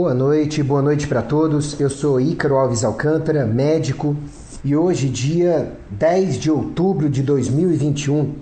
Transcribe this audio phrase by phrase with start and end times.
[0.00, 1.80] Boa noite, boa noite para todos.
[1.80, 4.16] Eu sou Ícaro Alves Alcântara, médico,
[4.64, 8.34] e hoje, dia 10 de outubro de 2021,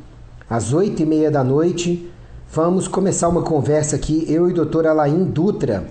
[0.50, 2.12] às 8 e meia da noite,
[2.52, 5.86] vamos começar uma conversa aqui, eu e o doutor Alain Dutra,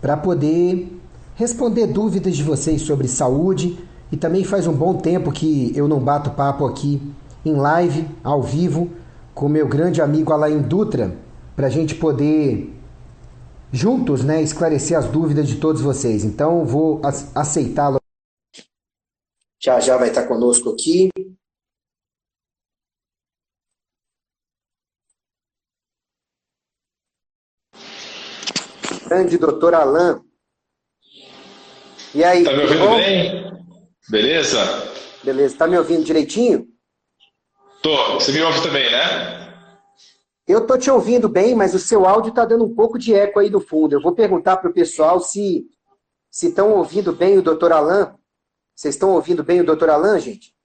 [0.00, 1.00] para poder
[1.36, 3.78] responder dúvidas de vocês sobre saúde.
[4.10, 7.00] E também faz um bom tempo que eu não bato papo aqui
[7.46, 8.88] em live, ao vivo,
[9.32, 11.14] com meu grande amigo Alain Dutra,
[11.54, 12.74] para a gente poder
[13.72, 16.24] juntos, né, esclarecer as dúvidas de todos vocês.
[16.24, 17.00] Então, vou
[17.34, 18.00] aceitá-lo.
[19.60, 21.10] Já já vai estar conosco aqui.
[29.06, 30.20] Grande doutor Alain.
[32.14, 32.44] E aí?
[32.44, 32.96] Tá me ouvindo bom?
[32.96, 33.66] bem?
[34.08, 34.58] Beleza?
[35.24, 35.56] Beleza.
[35.56, 36.66] Tá me ouvindo direitinho?
[37.82, 38.14] Tô.
[38.14, 39.47] Você me ouve também, né?
[40.48, 43.38] Eu tô te ouvindo bem, mas o seu áudio tá dando um pouco de eco
[43.38, 43.94] aí no fundo.
[43.94, 45.68] Eu vou perguntar para o pessoal se
[46.32, 48.14] estão ouvindo bem o doutor Alain.
[48.74, 50.56] Vocês estão ouvindo bem o doutor Alain, gente?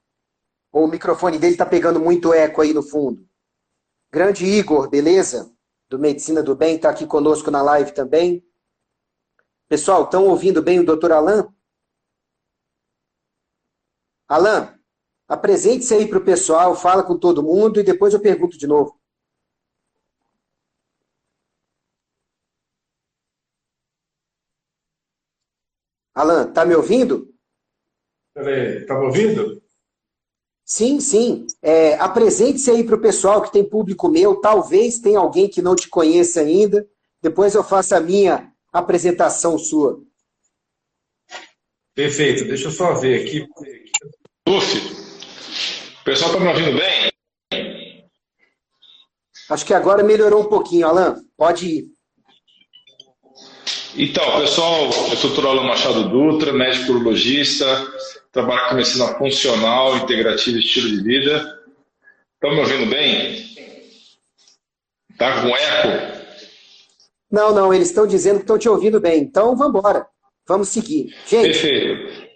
[0.71, 3.27] Ou o microfone dele tá pegando muito eco aí no fundo?
[4.09, 5.53] Grande Igor, beleza?
[5.89, 8.41] Do Medicina do Bem, tá aqui conosco na live também.
[9.67, 11.43] Pessoal, estão ouvindo bem o doutor Alain?
[14.29, 14.69] Alain,
[15.27, 18.97] apresente-se aí para o pessoal, fala com todo mundo e depois eu pergunto de novo.
[26.13, 27.27] Alan, tá me ouvindo?
[28.33, 29.61] Peraí, tá me ouvindo?
[30.65, 31.45] Sim, sim.
[31.61, 34.39] É, Apresente-se aí para o pessoal que tem público meu.
[34.39, 36.87] Talvez tenha alguém que não te conheça ainda.
[37.21, 40.01] Depois eu faço a minha apresentação sua.
[41.93, 42.45] Perfeito.
[42.45, 43.47] Deixa eu só ver aqui.
[44.47, 44.77] Uf,
[46.01, 47.13] o pessoal está me ouvindo bem?
[49.49, 51.23] Acho que agora melhorou um pouquinho, Alan.
[51.37, 51.87] Pode ir.
[53.95, 55.45] Então, pessoal, eu sou o Dr.
[55.45, 57.65] Alan Machado Dutra, médico urologista,
[58.31, 61.59] trabalho com medicina funcional, integrativa e estilo de vida.
[62.33, 63.45] Estão me ouvindo bem?
[65.15, 66.23] Tá com eco?
[67.31, 69.21] Não, não, eles estão dizendo que estão te ouvindo bem.
[69.21, 70.07] Então, vamos embora.
[70.47, 71.15] Vamos seguir.
[71.27, 72.33] Gente, Perfeito.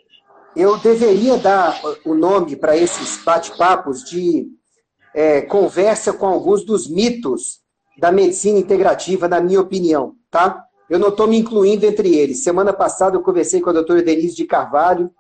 [0.56, 4.47] Eu deveria dar o nome para esses bate-papos de
[5.13, 7.62] é, conversa com alguns dos mitos
[7.97, 10.66] da medicina integrativa, na minha opinião, tá?
[10.90, 12.44] Eu não estou me incluindo entre eles.
[12.44, 15.12] Semana passada eu conversei com a doutora Denise de Carvalho,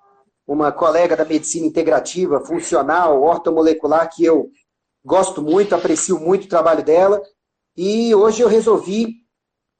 [0.47, 4.49] uma colega da medicina integrativa, funcional, ortomolecular, que eu
[5.03, 7.21] gosto muito, aprecio muito o trabalho dela.
[7.75, 9.15] E hoje eu resolvi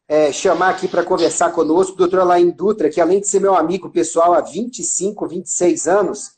[0.09, 3.55] é, chamar aqui para conversar conosco o doutor Alain Dutra, que além de ser meu
[3.55, 6.37] amigo pessoal há 25, 26 anos,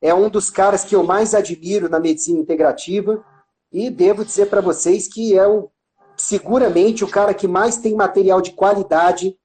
[0.00, 3.24] é um dos caras que eu mais admiro na medicina integrativa
[3.72, 5.70] e devo dizer para vocês que é o,
[6.26, 9.36] seguramente o cara que mais tem material de qualidade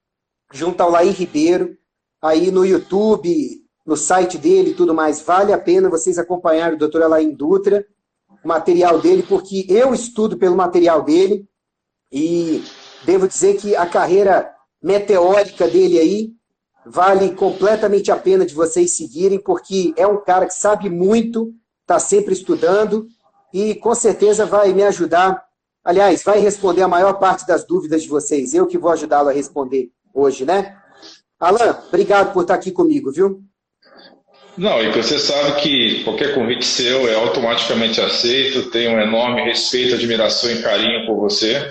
[0.52, 1.76] junto ao Laí Ribeiro,
[2.20, 5.20] aí no YouTube, no site dele e tudo mais.
[5.20, 7.86] Vale a pena vocês acompanharem o doutor Alain Dutra,
[8.44, 11.46] o material dele, porque eu estudo pelo material dele
[12.10, 12.64] e
[13.04, 14.52] Devo dizer que a carreira
[14.82, 16.30] meteórica dele aí
[16.84, 21.52] vale completamente a pena de vocês seguirem, porque é um cara que sabe muito,
[21.82, 23.06] está sempre estudando
[23.52, 25.42] e com certeza vai me ajudar.
[25.84, 28.52] Aliás, vai responder a maior parte das dúvidas de vocês.
[28.52, 30.76] Eu que vou ajudá-lo a responder hoje, né?
[31.38, 33.40] Alan, obrigado por estar aqui comigo, viu?
[34.58, 39.94] Não, e você sabe que qualquer convite seu é automaticamente aceito, tenho um enorme respeito,
[39.94, 41.66] admiração e carinho por você.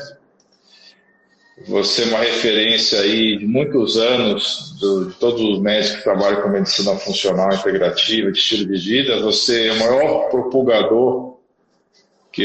[1.68, 6.42] Você é uma referência aí de muitos anos do, de todos os médicos que trabalham
[6.42, 9.22] com medicina funcional integrativa, de estilo de vida.
[9.22, 11.29] Você é o maior propulgador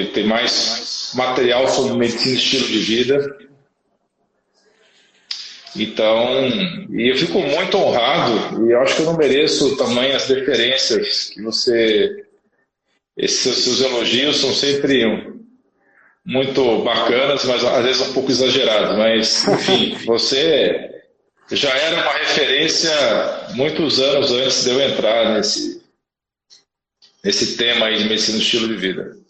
[0.02, 3.38] que tem mais material sobre medicina e estilo de vida.
[5.76, 6.48] Então,
[6.90, 12.24] e eu fico muito honrado e acho que eu não mereço tamanhas deferências que você.
[13.16, 15.32] Esses seus elogios são sempre
[16.24, 18.96] muito bacanas, mas às vezes um pouco exagerados.
[18.96, 20.90] Mas, enfim, você
[21.50, 22.90] já era uma referência
[23.54, 25.82] muitos anos antes de eu entrar nesse,
[27.22, 29.23] nesse tema aí de medicina do estilo de vida.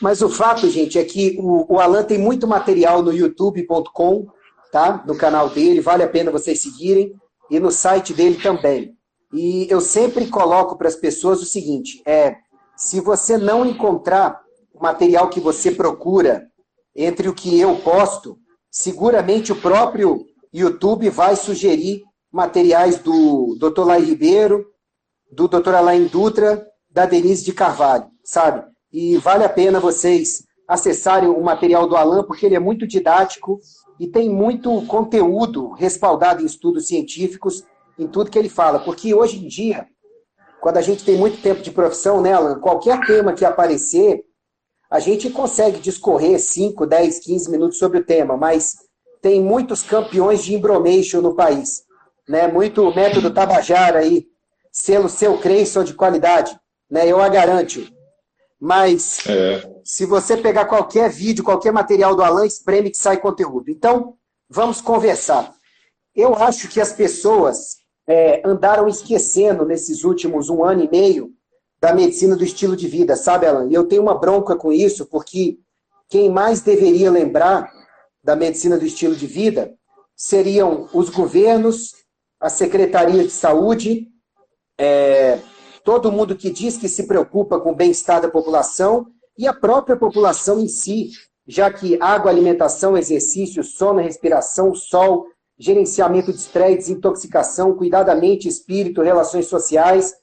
[0.00, 4.26] Mas o fato, gente, é que o, o Alan tem muito material no youtube.com,
[4.70, 5.02] tá?
[5.06, 7.14] No canal dele, vale a pena vocês seguirem,
[7.50, 8.96] e no site dele também.
[9.32, 12.36] E eu sempre coloco para as pessoas o seguinte: é,
[12.76, 14.40] se você não encontrar
[14.72, 16.46] o material que você procura
[16.94, 18.38] entre o que eu posto,
[18.70, 22.02] seguramente o próprio YouTube vai sugerir
[22.32, 23.84] materiais do Dr.
[23.84, 24.66] Lai Ribeiro,
[25.30, 25.74] do Dr.
[25.74, 28.64] Alain Dutra, da Denise de Carvalho, sabe?
[28.92, 33.60] E vale a pena vocês acessarem o material do Alan, porque ele é muito didático
[33.98, 37.64] e tem muito conteúdo respaldado em estudos científicos
[37.98, 38.78] em tudo que ele fala.
[38.78, 39.86] Porque hoje em dia,
[40.60, 42.60] quando a gente tem muito tempo de profissão, né, Alan?
[42.60, 44.24] Qualquer tema que aparecer,
[44.90, 48.76] a gente consegue discorrer 5, 10, 15 minutos sobre o tema, mas
[49.20, 51.82] tem muitos campeões de embromation no país.
[52.28, 52.46] Né?
[52.46, 54.26] Muito método Tabajara aí,
[54.72, 56.58] selo seu Creyson de qualidade.
[56.90, 57.06] Né?
[57.06, 57.97] Eu a garanto.
[58.60, 59.70] Mas é.
[59.84, 63.70] se você pegar qualquer vídeo, qualquer material do Alan, espreme que sai conteúdo.
[63.70, 64.14] Então,
[64.48, 65.54] vamos conversar.
[66.14, 71.32] Eu acho que as pessoas é, andaram esquecendo nesses últimos um ano e meio
[71.80, 73.68] da medicina do estilo de vida, sabe, Alan?
[73.70, 75.58] E eu tenho uma bronca com isso, porque
[76.08, 77.70] quem mais deveria lembrar
[78.24, 79.72] da medicina do estilo de vida
[80.16, 81.94] seriam os governos,
[82.40, 84.08] a Secretaria de Saúde,
[84.76, 85.38] é,
[85.84, 89.96] todo mundo que diz que se preocupa com o bem-estar da população e a própria
[89.96, 91.10] população em si,
[91.46, 95.26] já que água, alimentação, exercício, sono, respiração, sol,
[95.58, 100.14] gerenciamento de estresse, desintoxicação, cuidar da mente, espírito, relações sociais,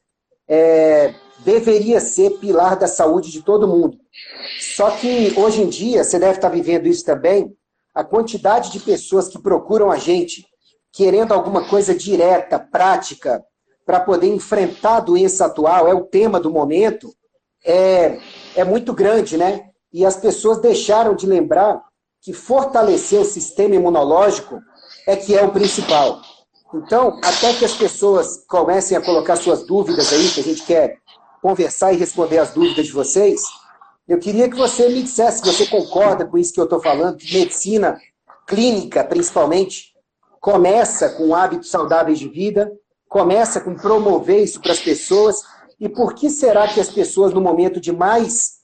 [0.48, 3.98] é, deveria ser pilar da saúde de todo mundo.
[4.60, 7.54] Só que hoje em dia, você deve estar vivendo isso também,
[7.94, 10.46] a quantidade de pessoas que procuram a gente
[10.92, 13.44] querendo alguma coisa direta, prática,
[13.86, 17.14] para poder enfrentar a doença atual, é o tema do momento,
[17.64, 18.20] é,
[18.56, 19.70] é muito grande, né?
[19.94, 21.82] E as pessoas deixaram de lembrar
[22.22, 24.60] que fortalecer o sistema imunológico
[25.08, 26.20] é que é o principal.
[26.74, 30.98] Então, até que as pessoas comecem a colocar suas dúvidas aí, que a gente quer
[31.42, 33.42] conversar e responder as dúvidas de vocês,
[34.08, 37.18] eu queria que você me dissesse se você concorda com isso que eu estou falando,
[37.18, 38.00] que medicina
[38.48, 39.94] clínica, principalmente,
[40.42, 42.72] começa com hábitos saudáveis de vida,
[43.16, 45.42] começa com promover isso para as pessoas.
[45.80, 48.56] E por que será que as pessoas, no momento de mais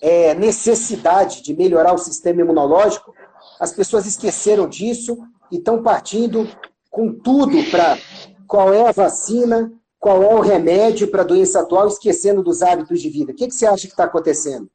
[0.00, 3.12] é, necessidade de melhorar o sistema imunológico,
[3.58, 5.18] as pessoas esqueceram disso
[5.50, 6.48] e estão partindo
[6.88, 7.98] com tudo para
[8.46, 13.02] qual é a vacina, qual é o remédio para a doença atual, esquecendo dos hábitos
[13.02, 13.32] de vida.
[13.32, 14.70] O que, que você acha que está acontecendo?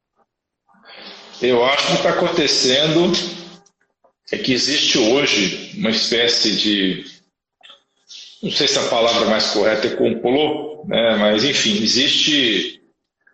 [1.41, 3.13] Eu acho que está acontecendo
[4.29, 7.20] é que existe hoje uma espécie de
[8.41, 11.15] não sei se a palavra mais correta é complô, né?
[11.17, 12.81] mas enfim, existe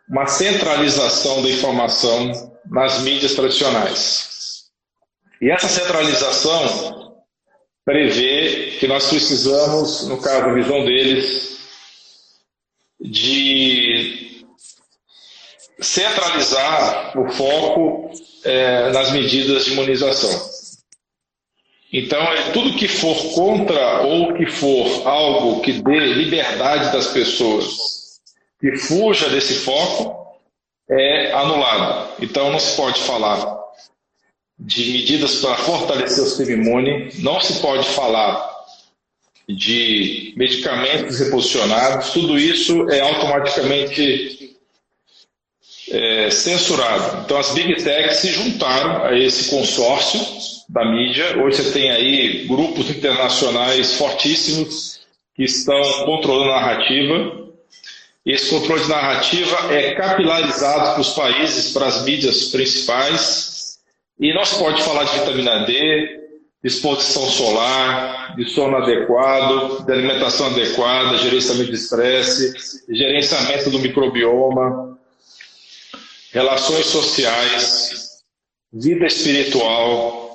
[0.09, 2.31] uma centralização da informação
[2.69, 4.65] nas mídias tradicionais.
[5.41, 7.15] E essa centralização
[7.85, 11.57] prevê que nós precisamos, no caso da visão deles,
[12.99, 14.45] de
[15.79, 18.11] centralizar o foco
[18.43, 20.56] é, nas medidas de imunização.
[21.97, 28.19] Então, é tudo que for contra ou que for algo que dê liberdade das pessoas,
[28.61, 30.37] que fuja desse foco,
[30.87, 32.13] é anulado.
[32.21, 33.57] Então, não se pode falar
[34.59, 38.47] de medidas para fortalecer o sistema imune, não se pode falar
[39.49, 44.55] de medicamentos reposicionados, tudo isso é automaticamente
[45.89, 47.23] é, censurado.
[47.25, 50.19] Então, as big techs se juntaram a esse consórcio
[50.67, 51.41] da mídia.
[51.41, 55.01] Hoje você tem aí grupos internacionais fortíssimos
[55.35, 57.47] que estão controlando a narrativa.
[58.25, 63.77] Esse controle de narrativa é capilarizado para os países, para as mídias principais.
[64.19, 66.17] E se pode falar de vitamina D,
[66.61, 74.99] de exposição solar, de sono adequado, de alimentação adequada, gerenciamento de estresse, gerenciamento do microbioma,
[76.33, 78.23] relações sociais,
[78.73, 80.26] vida espiritual,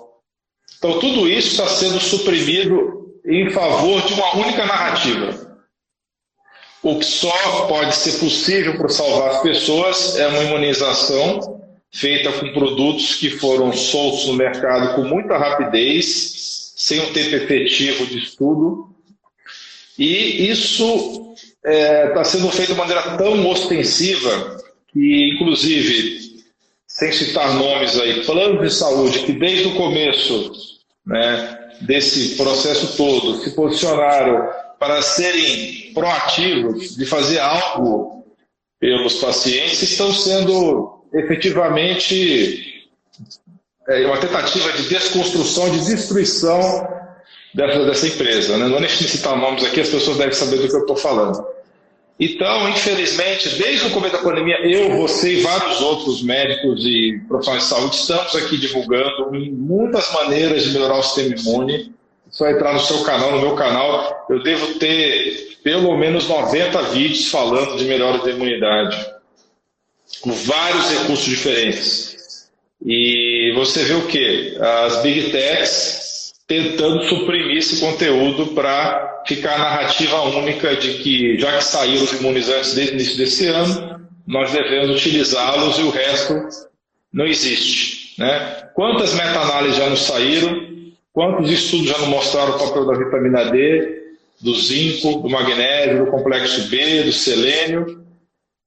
[0.83, 5.63] então, tudo isso está sendo suprimido em favor de uma única narrativa.
[6.83, 11.63] O que só pode ser possível para salvar as pessoas é uma imunização
[11.93, 18.05] feita com produtos que foram soltos no mercado com muita rapidez, sem um tempo efetivo
[18.05, 18.89] de estudo.
[19.97, 24.57] E isso está é, sendo feito de maneira tão ostensiva
[24.93, 26.43] que, inclusive,
[26.89, 30.72] sem citar nomes aí, planos de saúde que desde o começo
[31.07, 38.25] né, desse processo todo se posicionaram para serem proativos de fazer algo
[38.81, 42.91] pelos pacientes estão sendo efetivamente
[43.89, 46.89] é, uma tentativa de desconstrução, de destruição
[47.55, 48.57] dessa, dessa empresa.
[48.57, 48.65] Né?
[48.65, 51.45] Não vou nem citar nomes aqui, as pessoas devem saber do que eu estou falando.
[52.21, 57.65] Então, infelizmente, desde o começo da pandemia, eu, você e vários outros médicos e profissionais
[57.65, 61.93] de saúde estamos aqui divulgando muitas maneiras de melhorar o sistema imune.
[62.31, 67.29] Só entrar no seu canal, no meu canal, eu devo ter pelo menos 90 vídeos
[67.29, 68.97] falando de melhora da imunidade,
[70.21, 72.49] com vários recursos diferentes.
[72.85, 74.57] E você vê o que?
[74.59, 76.02] As big techs
[76.53, 82.13] tentando suprimir esse conteúdo para ficar a narrativa única de que, já que saíram os
[82.13, 86.35] imunizantes desde o início desse ano, nós devemos utilizá-los e o resto
[87.11, 88.21] não existe.
[88.21, 88.69] Né?
[88.75, 90.61] Quantas meta-análises já nos saíram?
[91.11, 94.03] Quantos estudos já nos mostraram o papel da vitamina D,
[94.39, 98.02] do zinco, do magnésio, do complexo B, do selênio?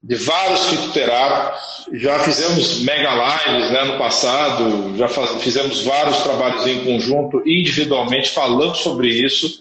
[0.06, 6.68] De vários fitoterápicos, já fizemos mega lives né, no passado, já faz, fizemos vários trabalhos
[6.68, 9.60] em conjunto, individualmente, falando sobre isso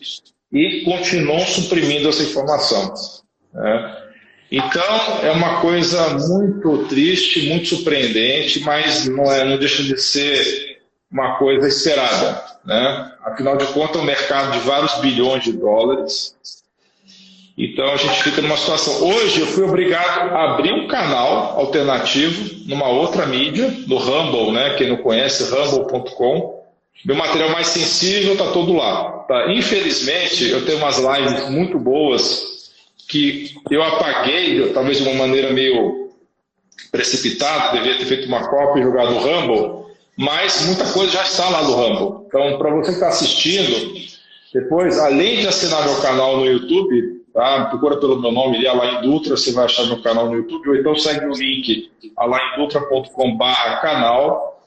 [0.52, 2.92] e continuam suprimindo essa informação.
[3.54, 3.96] Né?
[4.52, 10.78] Então, é uma coisa muito triste, muito surpreendente, mas não, é, não deixa de ser
[11.10, 12.44] uma coisa esperada.
[12.66, 13.12] Né?
[13.24, 16.36] Afinal de contas, é um mercado de vários bilhões de dólares,
[17.56, 19.08] então a gente fica numa situação.
[19.08, 24.74] Hoje eu fui obrigado a abrir um canal alternativo numa outra mídia, no Rumble, né?
[24.74, 26.64] Quem não conhece, rumble.com.
[27.04, 29.24] Meu material mais sensível está todo lá.
[29.28, 29.52] Tá?
[29.52, 32.72] Infelizmente, eu tenho umas lives muito boas
[33.08, 36.10] que eu apaguei, talvez de uma maneira meio
[36.90, 39.84] precipitada, devia ter feito uma cópia e jogado no Rumble,
[40.16, 42.26] mas muita coisa já está lá no Rumble.
[42.26, 43.94] Então, para você que está assistindo,
[44.52, 47.64] depois, além de assinar meu canal no YouTube, Tá?
[47.64, 50.76] Procura pelo meu nome ali, Alain Dutra, você vai achar meu canal no YouTube, ou
[50.76, 54.62] então segue o link alaindutra.com.br canal.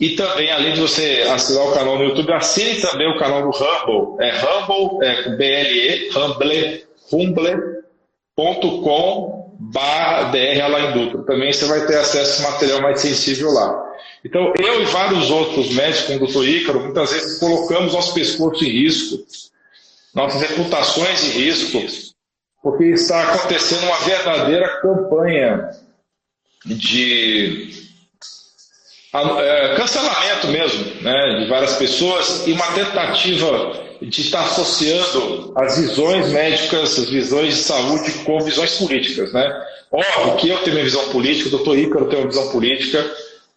[0.00, 3.50] E também, além de você assinar o canal no YouTube, assine também o canal do
[3.50, 4.24] Rumble.
[4.24, 8.38] É Rumble, é com B-L-E, Rumble, rumble.com
[10.64, 11.24] Alain Dutra.
[11.24, 13.86] Também você vai ter acesso a material mais sensível lá.
[14.24, 18.64] Então, eu e vários outros médicos, como o doutor Ícaro, muitas vezes colocamos nosso pescoço
[18.64, 19.18] em risco
[20.18, 21.80] nossas reputações de risco,
[22.60, 25.70] porque está acontecendo uma verdadeira campanha
[26.66, 27.70] de
[29.14, 36.32] é, cancelamento mesmo, né, de várias pessoas e uma tentativa de estar associando as visões
[36.32, 39.66] médicas, as visões de saúde com visões políticas, né?
[39.90, 43.08] Óbvio que eu tenho minha visão política, o doutor Ícaro tem uma visão política,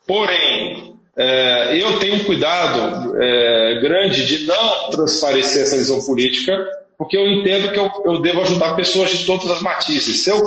[0.08, 6.66] porém é, eu tenho um cuidado é, grande de não transparecer essa visão política,
[6.98, 10.22] porque eu entendo que eu, eu devo ajudar pessoas de todas as matizes.
[10.22, 10.42] Se eu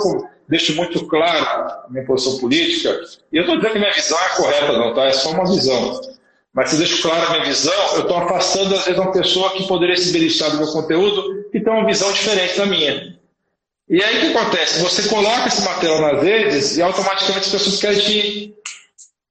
[0.47, 2.99] deixo muito claro minha posição política,
[3.31, 5.05] e eu estou dizendo que minha visão é correta, não, tá?
[5.05, 6.01] É só uma visão.
[6.53, 9.51] Mas se eu deixo claro a minha visão, eu estou afastando, às vezes, uma pessoa
[9.51, 13.15] que poderia se beneficiar do meu conteúdo que tem uma visão diferente da minha.
[13.87, 14.81] E aí o que acontece?
[14.81, 18.55] Você coloca esse material nas redes e automaticamente as pessoas querem te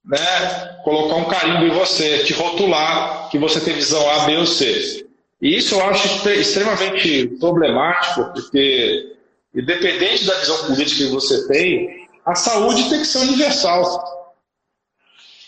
[0.05, 4.47] né, colocar um carimbo em você, te rotular que você tem visão A, B ou
[4.47, 5.07] C.
[5.41, 9.17] E isso eu acho extremamente problemático, porque,
[9.55, 14.35] independente da visão política que você tem, a saúde tem que ser universal.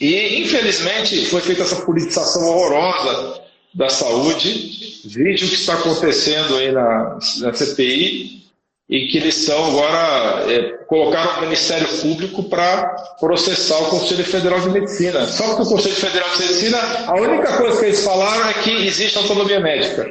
[0.00, 5.00] E, infelizmente, foi feita essa politização horrorosa da saúde.
[5.06, 8.45] Veja o que está acontecendo aí na, na CPI,
[8.88, 12.86] e que eles são agora é, colocaram o Ministério Público para
[13.18, 15.26] processar o Conselho Federal de Medicina.
[15.26, 18.86] Só que o Conselho Federal de Medicina, a única coisa que eles falaram é que
[18.86, 20.08] existe autonomia médica.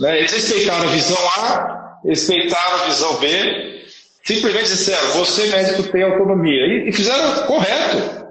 [0.00, 0.18] Né?
[0.18, 3.84] Eles respeitaram a visão A, respeitaram a visão B,
[4.24, 6.66] simplesmente disseram: você médico tem autonomia.
[6.66, 8.24] E, e fizeram correto.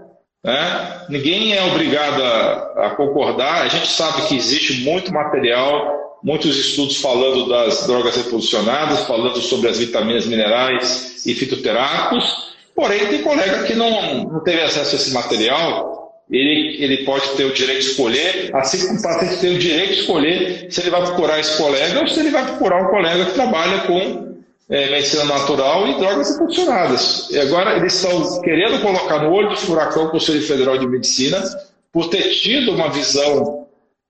[0.44, 1.06] Né?
[1.10, 3.62] Ninguém é obrigado a, a concordar.
[3.62, 9.70] A gente sabe que existe muito material muitos estudos falando das drogas reposicionadas, falando sobre
[9.70, 15.12] as vitaminas, minerais e fitoterápicos, porém tem colega que não, não teve acesso a esse
[15.12, 15.94] material,
[16.32, 19.94] ele, ele pode ter o direito de escolher, assim como o paciente tem o direito
[19.94, 23.26] de escolher se ele vai procurar esse colega ou se ele vai procurar um colega
[23.26, 24.34] que trabalha com
[24.70, 27.30] é, medicina natural e drogas reposicionadas.
[27.30, 31.44] E agora eles estão querendo colocar no olho do furacão o Conselho Federal de Medicina
[31.92, 33.63] por ter tido uma visão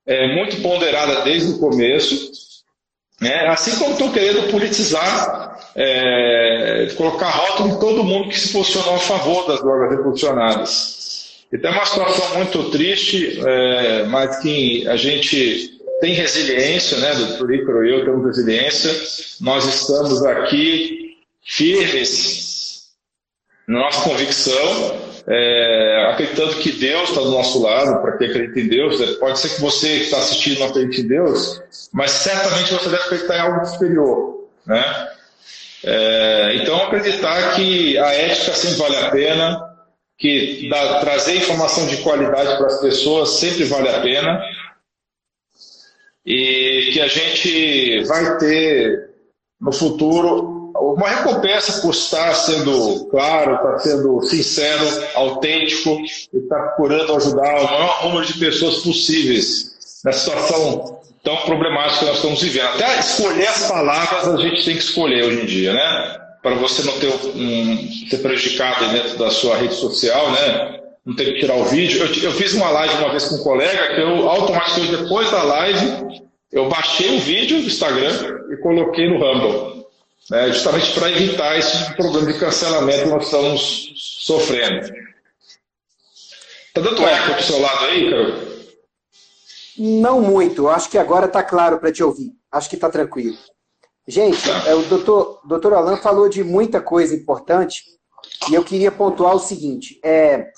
[0.06, 2.30] é, muito ponderada desde o começo,
[3.20, 3.46] né?
[3.48, 8.98] assim como estão querendo politizar, é, colocar rótulo em todo mundo que se posicionou a
[8.98, 10.94] favor das drogas reposicionadas.
[11.52, 17.14] Então é uma situação muito triste, é, mas que a gente tem resiliência, né?
[17.14, 18.90] Doutor Ícaro e eu temos resiliência.
[19.40, 22.88] Nós estamos aqui firmes
[23.68, 28.68] na nossa convicção é, acreditando que Deus está do nosso lado, para quem acredita em
[28.68, 29.00] Deus.
[29.00, 29.06] Né?
[29.18, 31.62] Pode ser que você que está assistindo não acredite em Deus,
[31.92, 34.48] mas certamente você deve acreditar em algo superior.
[34.66, 35.08] Né?
[35.84, 39.70] É, então, acreditar que a ética sempre vale a pena,
[40.18, 40.68] que
[41.00, 44.42] trazer informação de qualidade para as pessoas sempre vale a pena,
[46.24, 49.10] e que a gente vai ter
[49.60, 55.98] no futuro uma recompensa por estar sendo claro, estar sendo sincero, autêntico
[56.32, 62.04] e estar procurando ajudar o maior número de pessoas possíveis na situação tão problemática que
[62.06, 62.66] nós estamos vivendo.
[62.66, 66.20] Até escolher as palavras a gente tem que escolher hoje em dia, né?
[66.42, 70.80] Para você não ter um, ser prejudicado dentro da sua rede social, né?
[71.06, 72.00] Não ter que tirar o vídeo.
[72.00, 75.42] Eu, eu fiz uma live uma vez com um colega que eu automaticamente depois da
[75.42, 76.04] live
[76.54, 78.12] eu baixei o vídeo do Instagram
[78.48, 79.73] e coloquei no Rumble,
[80.30, 84.86] né, justamente para evitar esse problema de cancelamento que nós estamos sofrendo.
[86.68, 88.54] Está dando eco para o seu lado aí, Carol?
[89.78, 90.68] Não muito.
[90.68, 92.32] Acho que agora está claro para te ouvir.
[92.50, 93.36] Acho que está tranquilo.
[94.06, 94.68] Gente, tá.
[94.68, 97.84] É, o doutor, doutor Alan falou de muita coisa importante
[98.50, 100.48] e eu queria pontuar o seguinte: é,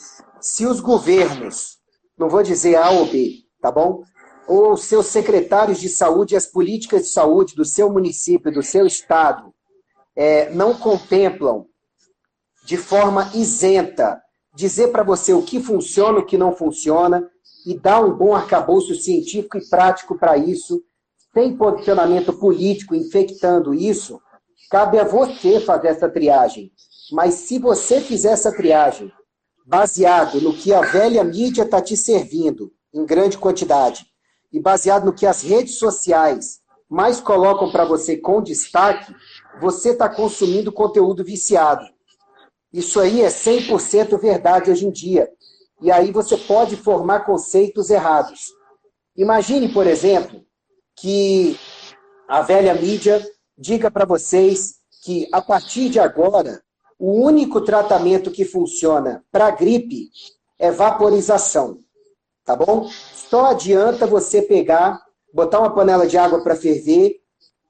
[0.41, 1.79] se os governos,
[2.19, 4.03] não vou dizer A ou B, tá bom?
[4.47, 8.87] ou seus secretários de saúde e as políticas de saúde do seu município, do seu
[8.87, 9.53] estado,
[10.17, 11.67] é, não contemplam
[12.65, 14.21] de forma isenta
[14.57, 17.31] dizer para você o que funciona, o que não funciona,
[17.67, 20.83] e dar um bom arcabouço científico e prático para isso,
[21.35, 24.19] sem posicionamento político infectando isso,
[24.71, 26.73] cabe a você fazer essa triagem.
[27.13, 29.13] Mas se você fizer essa triagem
[29.67, 34.07] baseado no que a velha mídia está te servindo, em grande quantidade,
[34.53, 39.15] e baseado no que as redes sociais mais colocam para você com destaque,
[39.61, 41.85] você está consumindo conteúdo viciado.
[42.73, 45.31] Isso aí é 100% verdade hoje em dia.
[45.81, 48.53] E aí você pode formar conceitos errados.
[49.17, 50.45] Imagine, por exemplo,
[50.97, 51.59] que
[52.29, 53.25] a velha mídia
[53.57, 56.63] diga para vocês que a partir de agora
[56.99, 60.11] o único tratamento que funciona para gripe
[60.59, 61.79] é vaporização.
[62.45, 62.89] Tá bom?
[63.15, 67.21] Só adianta você pegar, botar uma panela de água para ferver,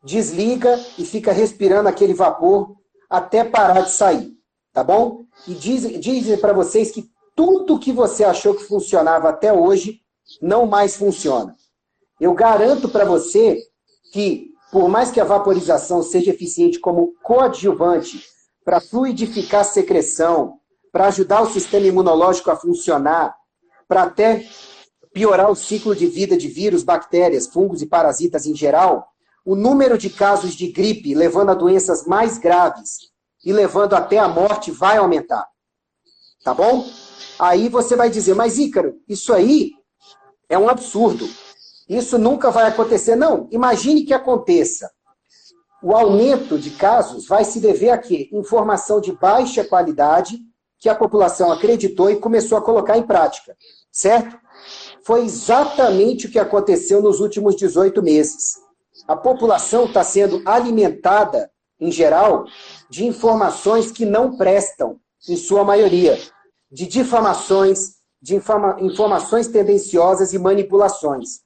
[0.07, 2.77] desliga e fica respirando aquele vapor
[3.11, 4.33] até parar de sair,
[4.73, 5.25] tá bom?
[5.49, 10.01] E dizem diz para vocês que tudo que você achou que funcionava até hoje
[10.41, 11.55] não mais funciona.
[12.21, 13.61] Eu garanto para você
[14.13, 18.25] que, por mais que a vaporização seja eficiente como coadjuvante
[18.65, 20.61] para fluidificar a secreção,
[20.93, 23.35] para ajudar o sistema imunológico a funcionar,
[23.89, 24.47] para até
[25.13, 29.09] piorar o ciclo de vida de vírus, bactérias, fungos e parasitas em geral,
[29.47, 32.99] o número de casos de gripe levando a doenças mais graves
[33.45, 35.47] e levando até a morte vai aumentar.
[36.45, 36.85] Tá bom?
[37.39, 39.71] Aí você vai dizer, mas Ícaro, isso aí
[40.49, 41.29] é um absurdo.
[41.89, 43.15] Isso nunca vai acontecer.
[43.15, 44.91] Não, imagine que aconteça.
[45.81, 48.29] O aumento de casos vai se dever a quê?
[48.33, 50.39] Informação de baixa qualidade
[50.79, 53.57] que a população acreditou e começou a colocar em prática.
[53.93, 54.37] Certo?
[55.07, 58.55] foi exatamente o que aconteceu nos últimos 18 meses.
[59.07, 62.45] A população está sendo alimentada, em geral,
[62.89, 66.19] de informações que não prestam, em sua maioria,
[66.71, 71.41] de difamações, de informa informações tendenciosas e manipulações.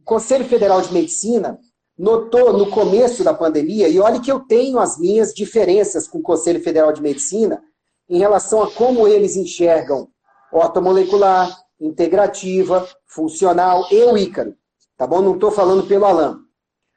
[0.00, 1.58] O Conselho Federal de Medicina
[1.98, 6.22] notou no começo da pandemia, e olha que eu tenho as minhas diferenças com o
[6.22, 7.62] Conselho Federal de Medicina
[8.08, 10.08] em relação a como eles enxergam
[10.52, 14.54] ortomolecular, integrativa, funcional e o Ícaro.
[14.96, 15.20] Tá bom?
[15.20, 16.45] Não estou falando pelo Alan.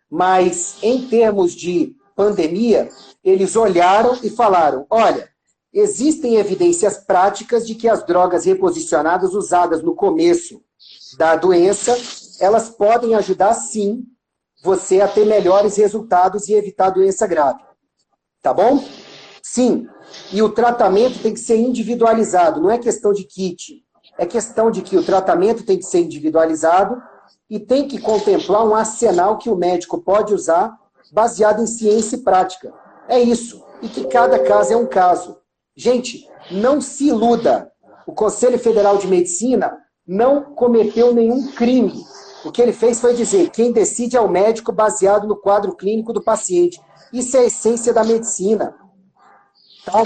[0.09, 2.89] Mas, em termos de pandemia,
[3.23, 5.29] eles olharam e falaram: olha,
[5.71, 10.61] existem evidências práticas de que as drogas reposicionadas usadas no começo
[11.17, 11.97] da doença,
[12.39, 14.03] elas podem ajudar sim
[14.61, 17.63] você a ter melhores resultados e evitar doença grave.
[18.41, 18.83] Tá bom?
[19.41, 19.87] Sim.
[20.31, 23.83] E o tratamento tem que ser individualizado, não é questão de kit.
[24.17, 27.01] É questão de que o tratamento tem que ser individualizado
[27.49, 30.77] e tem que contemplar um arsenal que o médico pode usar
[31.11, 32.73] baseado em ciência e prática.
[33.07, 33.63] É isso.
[33.81, 35.37] E que cada caso é um caso.
[35.75, 37.71] Gente, não se iluda.
[38.05, 42.03] O Conselho Federal de Medicina não cometeu nenhum crime.
[42.45, 46.13] O que ele fez foi dizer: quem decide é o médico baseado no quadro clínico
[46.13, 46.79] do paciente.
[47.11, 48.75] Isso é a essência da medicina.
[49.85, 50.03] Tá?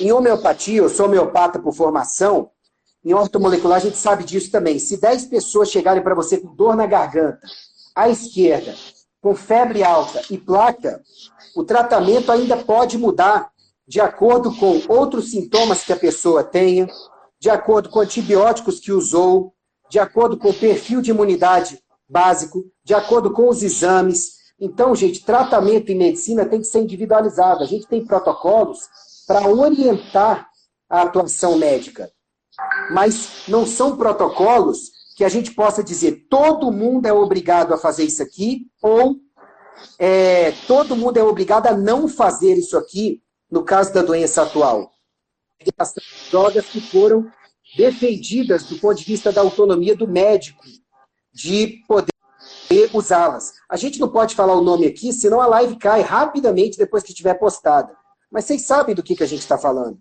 [0.00, 2.50] Em homeopatia, eu sou homeopata por formação,
[3.04, 4.78] em ortomolecular, a gente sabe disso também.
[4.78, 7.40] Se 10 pessoas chegarem para você com dor na garganta,
[7.94, 8.74] à esquerda,
[9.20, 11.02] com febre alta e placa,
[11.56, 13.50] o tratamento ainda pode mudar
[13.86, 16.88] de acordo com outros sintomas que a pessoa tenha,
[17.40, 19.52] de acordo com antibióticos que usou,
[19.90, 24.36] de acordo com o perfil de imunidade básico, de acordo com os exames.
[24.58, 27.64] Então, gente, tratamento em medicina tem que ser individualizado.
[27.64, 28.88] A gente tem protocolos
[29.26, 30.48] para orientar
[30.88, 32.08] a atuação médica
[32.90, 38.04] mas não são protocolos que a gente possa dizer todo mundo é obrigado a fazer
[38.04, 39.20] isso aqui ou
[39.98, 44.90] é, todo mundo é obrigado a não fazer isso aqui, no caso da doença atual.
[45.78, 45.94] As
[46.30, 47.30] drogas que foram
[47.76, 50.62] defendidas do ponto de vista da autonomia do médico,
[51.32, 52.10] de poder
[52.92, 53.52] usá-las.
[53.68, 57.10] A gente não pode falar o nome aqui, senão a live cai rapidamente depois que
[57.10, 57.96] estiver postada.
[58.30, 59.98] Mas vocês sabem do que, que a gente está falando.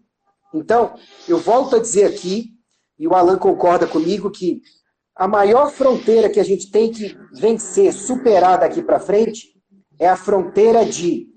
[0.53, 0.95] Então,
[1.27, 2.51] eu volto a dizer aqui,
[2.97, 4.61] e o Alan concorda comigo, que
[5.15, 9.55] a maior fronteira que a gente tem que vencer, superar daqui para frente,
[9.99, 11.27] é a fronteira de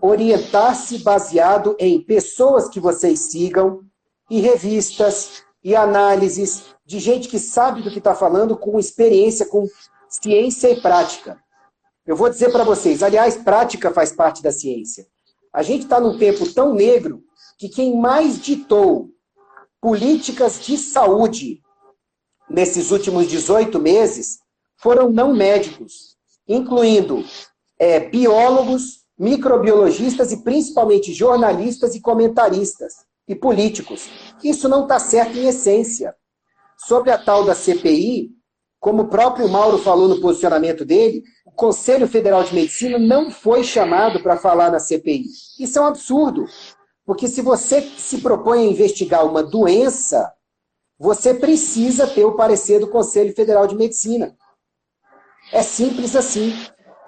[0.00, 3.82] orientar-se baseado em pessoas que vocês sigam,
[4.30, 9.66] e revistas, e análises, de gente que sabe do que está falando, com experiência, com
[10.08, 11.38] ciência e prática.
[12.06, 15.06] Eu vou dizer para vocês, aliás, prática faz parte da ciência.
[15.52, 17.22] A gente está num tempo tão negro
[17.60, 19.10] que quem mais ditou
[19.82, 21.60] políticas de saúde
[22.48, 24.38] nesses últimos 18 meses
[24.78, 26.16] foram não médicos,
[26.48, 27.22] incluindo
[27.78, 32.94] é, biólogos, microbiologistas e principalmente jornalistas e comentaristas
[33.28, 34.08] e políticos.
[34.42, 36.16] Isso não está certo em essência.
[36.78, 38.30] Sobre a tal da CPI,
[38.78, 43.62] como o próprio Mauro falou no posicionamento dele, o Conselho Federal de Medicina não foi
[43.62, 45.26] chamado para falar na CPI.
[45.58, 46.46] Isso é um absurdo.
[47.10, 50.32] Porque se você se propõe a investigar uma doença,
[50.96, 54.36] você precisa ter o parecer do Conselho Federal de Medicina.
[55.52, 56.52] É simples assim.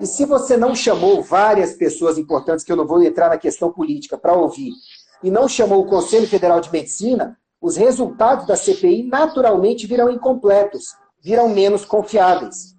[0.00, 3.72] E se você não chamou várias pessoas importantes, que eu não vou entrar na questão
[3.72, 4.72] política, para ouvir,
[5.22, 10.96] e não chamou o Conselho Federal de Medicina, os resultados da CPI naturalmente virão incompletos
[11.22, 12.74] viram menos confiáveis.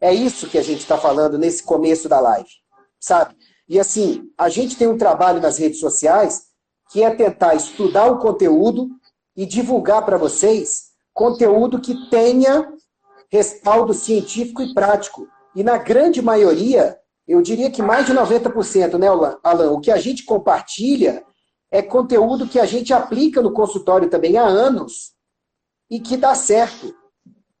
[0.00, 2.50] É isso que a gente está falando nesse começo da live,
[2.98, 3.36] sabe?
[3.72, 6.42] E assim, a gente tem um trabalho nas redes sociais
[6.90, 8.90] que é tentar estudar o conteúdo
[9.34, 12.70] e divulgar para vocês conteúdo que tenha
[13.30, 15.26] respaldo científico e prático.
[15.56, 19.06] E na grande maioria, eu diria que mais de 90%, né,
[19.42, 19.70] Alan?
[19.70, 21.24] O que a gente compartilha
[21.70, 25.14] é conteúdo que a gente aplica no consultório também há anos
[25.90, 26.94] e que dá certo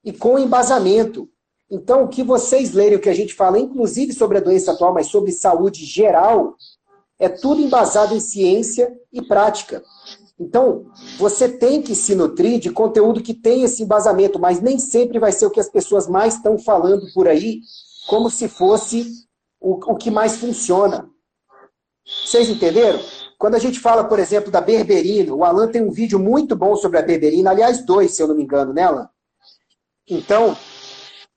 [0.04, 1.26] e com embasamento.
[1.74, 4.92] Então, o que vocês lerem, o que a gente fala, inclusive sobre a doença atual,
[4.92, 6.54] mas sobre saúde geral,
[7.18, 9.82] é tudo embasado em ciência e prática.
[10.38, 10.84] Então,
[11.16, 15.32] você tem que se nutrir de conteúdo que tem esse embasamento, mas nem sempre vai
[15.32, 17.60] ser o que as pessoas mais estão falando por aí,
[18.06, 19.06] como se fosse
[19.58, 21.08] o, o que mais funciona.
[22.04, 23.00] Vocês entenderam?
[23.38, 26.76] Quando a gente fala, por exemplo, da berberina, o Alan tem um vídeo muito bom
[26.76, 28.86] sobre a berberina, aliás, dois, se eu não me engano, né?
[30.06, 30.54] Então,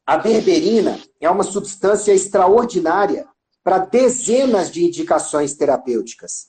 [0.06, 3.28] a berberina é uma substância extraordinária
[3.63, 6.48] para dezenas de indicações terapêuticas.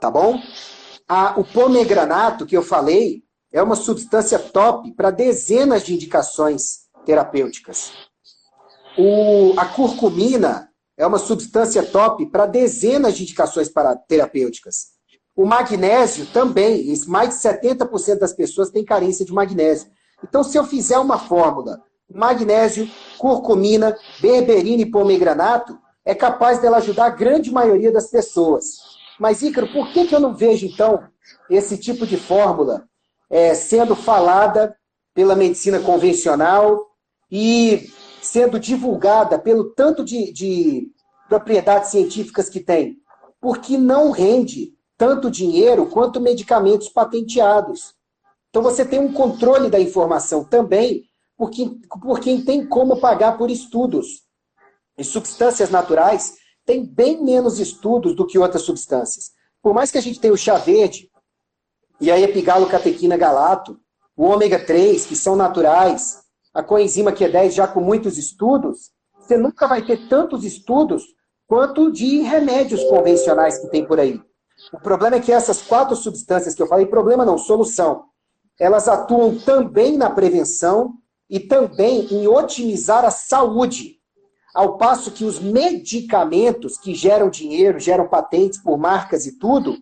[0.00, 0.38] Tá bom?
[1.08, 7.92] A, o pomegranato, que eu falei, é uma substância top para dezenas de indicações terapêuticas.
[8.98, 14.92] O, a curcumina é uma substância top para dezenas de indicações para terapêuticas.
[15.34, 19.90] O magnésio também, mais de 70% das pessoas têm carência de magnésio.
[20.22, 21.82] Então, se eu fizer uma fórmula,
[22.14, 28.92] magnésio, curcumina, berberina e pomegranato, é capaz dela ajudar a grande maioria das pessoas.
[29.18, 31.04] Mas, Ícaro, por que, que eu não vejo, então,
[31.48, 32.84] esse tipo de fórmula
[33.30, 34.76] é, sendo falada
[35.14, 36.90] pela medicina convencional
[37.30, 40.90] e sendo divulgada pelo tanto de, de
[41.28, 42.96] propriedades científicas que tem?
[43.40, 47.94] Porque não rende tanto dinheiro quanto medicamentos patenteados.
[48.50, 51.04] Então você tem um controle da informação também
[51.36, 54.22] por quem, por quem tem como pagar por estudos.
[54.96, 59.32] E substâncias naturais têm bem menos estudos do que outras substâncias.
[59.62, 61.10] Por mais que a gente tenha o chá verde,
[62.00, 63.78] e a epigalocatequina galato,
[64.16, 69.68] o ômega 3, que são naturais, a coenzima Q10 já com muitos estudos, você nunca
[69.68, 71.04] vai ter tantos estudos
[71.46, 74.20] quanto de remédios convencionais que tem por aí.
[74.72, 78.04] O problema é que essas quatro substâncias que eu falei, problema não, solução,
[78.58, 80.94] elas atuam também na prevenção
[81.32, 83.96] e também em otimizar a saúde.
[84.54, 89.78] Ao passo que os medicamentos que geram dinheiro, geram patentes por marcas e tudo,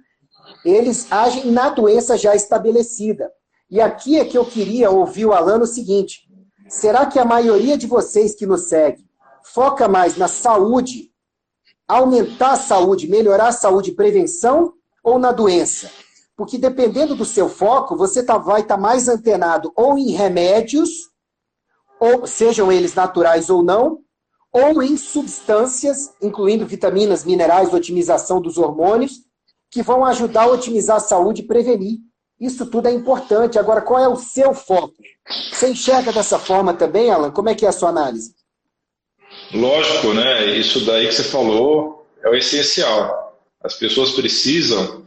[0.65, 3.33] eles agem na doença já estabelecida.
[3.69, 6.21] E aqui é que eu queria ouvir o Alan o seguinte:
[6.69, 9.05] será que a maioria de vocês que nos segue
[9.43, 11.11] foca mais na saúde,
[11.89, 15.91] aumentar a saúde, melhorar a saúde, prevenção ou na doença?
[16.37, 21.10] Porque dependendo do seu foco, você tá, vai estar tá mais antenado ou em remédios,
[22.01, 23.99] ou sejam eles naturais ou não,
[24.53, 29.21] ou em substâncias, incluindo vitaminas, minerais, otimização dos hormônios,
[29.71, 31.99] que vão ajudar a otimizar a saúde e prevenir.
[32.41, 33.59] Isso tudo é importante.
[33.59, 34.95] Agora, qual é o seu foco?
[35.53, 37.31] Você enxerga dessa forma também, Alan?
[37.31, 38.35] Como é que é a sua análise?
[39.55, 40.57] lógico, né?
[40.57, 43.39] Isso daí que você falou é o essencial.
[43.63, 45.07] As pessoas precisam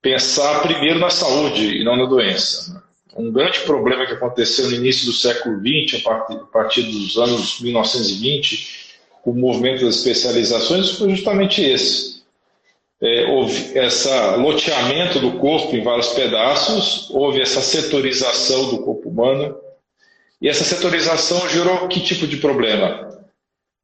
[0.00, 2.82] pensar primeiro na saúde e não na doença.
[3.16, 8.90] Um grande problema que aconteceu no início do século XX, a partir dos anos 1920,
[9.22, 12.20] com o movimento das especializações, foi justamente esse.
[13.02, 19.56] É, houve esse loteamento do corpo em vários pedaços, houve essa setorização do corpo humano,
[20.40, 23.10] e essa setorização gerou que tipo de problema?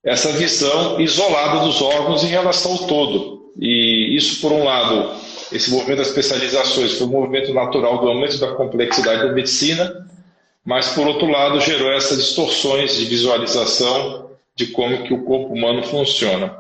[0.04, 3.52] Essa visão isolada dos órgãos em relação ao todo.
[3.58, 5.10] E isso, por um lado,
[5.52, 10.06] esse movimento das especializações foi um movimento natural do aumento da complexidade da medicina,
[10.64, 15.82] mas, por outro lado, gerou essas distorções de visualização de como que o corpo humano
[15.84, 16.56] funciona.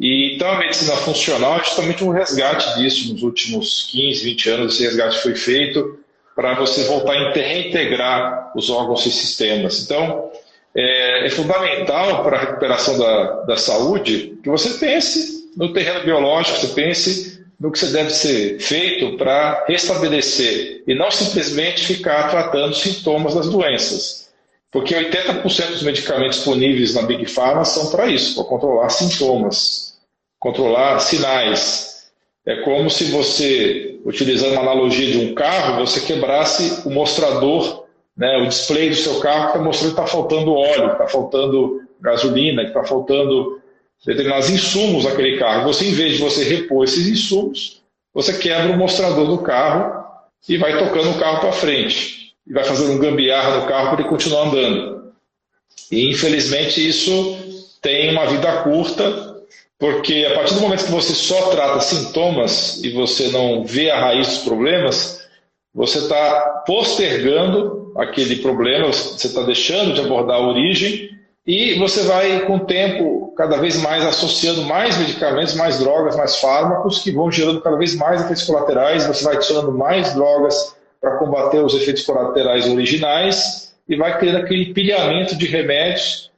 [0.00, 3.12] E, então, a medicina funcional é justamente um resgate disso.
[3.12, 5.98] Nos últimos 15, 20 anos, esse resgate foi feito
[6.34, 9.82] para você voltar a reintegrar os órgãos e sistemas.
[9.82, 10.30] Então,
[10.74, 16.58] é, é fundamental para a recuperação da, da saúde que você pense no terreno biológico,
[16.58, 23.34] você pense no que deve ser feito para restabelecer e não simplesmente ficar tratando sintomas
[23.34, 24.28] das doenças.
[24.70, 29.98] Porque 80% dos medicamentos disponíveis na Big Pharma são para isso, para controlar sintomas,
[30.38, 32.10] controlar sinais.
[32.44, 38.36] É como se você, utilizando uma analogia de um carro, você quebrasse o mostrador, né,
[38.38, 42.62] o display do seu carro que está mostrando que está faltando óleo, está faltando gasolina,
[42.62, 43.60] que está faltando
[44.04, 45.64] determinados insumos naquele carro.
[45.64, 47.82] Você, em vez de você repor esses insumos,
[48.12, 50.04] você quebra o mostrador do carro
[50.48, 52.34] e vai tocando o carro para frente.
[52.46, 55.12] E vai fazendo um gambiarra no carro para ele continuar andando.
[55.90, 57.36] E, infelizmente, isso
[57.80, 59.36] tem uma vida curta,
[59.78, 64.00] porque a partir do momento que você só trata sintomas e você não vê a
[64.00, 65.26] raiz dos problemas,
[65.74, 71.10] você está postergando aquele problema, você está deixando de abordar a origem
[71.46, 76.36] e você vai, com o tempo, cada vez mais associando mais medicamentos, mais drogas, mais
[76.36, 79.06] fármacos, que vão gerando cada vez mais efeitos colaterais.
[79.06, 84.74] Você vai adicionando mais drogas para combater os efeitos colaterais originais e vai criando aquele
[84.74, 86.32] pilhamento de remédios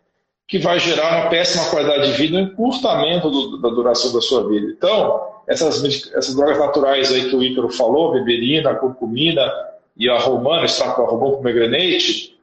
[0.46, 4.46] que vai gerar uma péssima qualidade de vida um encurtamento do, da duração da sua
[4.46, 4.66] vida.
[4.76, 5.82] Então, essas,
[6.14, 9.50] essas drogas naturais aí que o Ícaro falou, beberina, curcumina
[9.96, 12.37] e a romana, extrato romano pomegranate,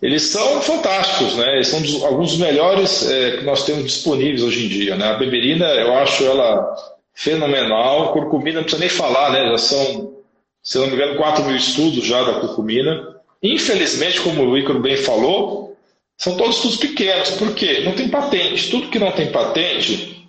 [0.00, 1.54] eles são fantásticos, né?
[1.54, 5.08] Eles são dos, alguns dos melhores é, que nós temos disponíveis hoje em dia, né?
[5.08, 6.76] A beberina, eu acho ela
[7.14, 8.12] fenomenal.
[8.12, 9.50] Curcumina, não precisa nem falar, né?
[9.50, 10.14] Já são,
[10.62, 13.16] se não me engano, 4 mil estudos já da curcumina.
[13.42, 15.76] Infelizmente, como o Ícaro bem falou,
[16.16, 17.30] são todos estudos pequenos.
[17.32, 17.82] Por quê?
[17.84, 18.70] Não tem patente.
[18.70, 20.28] Tudo que não tem patente,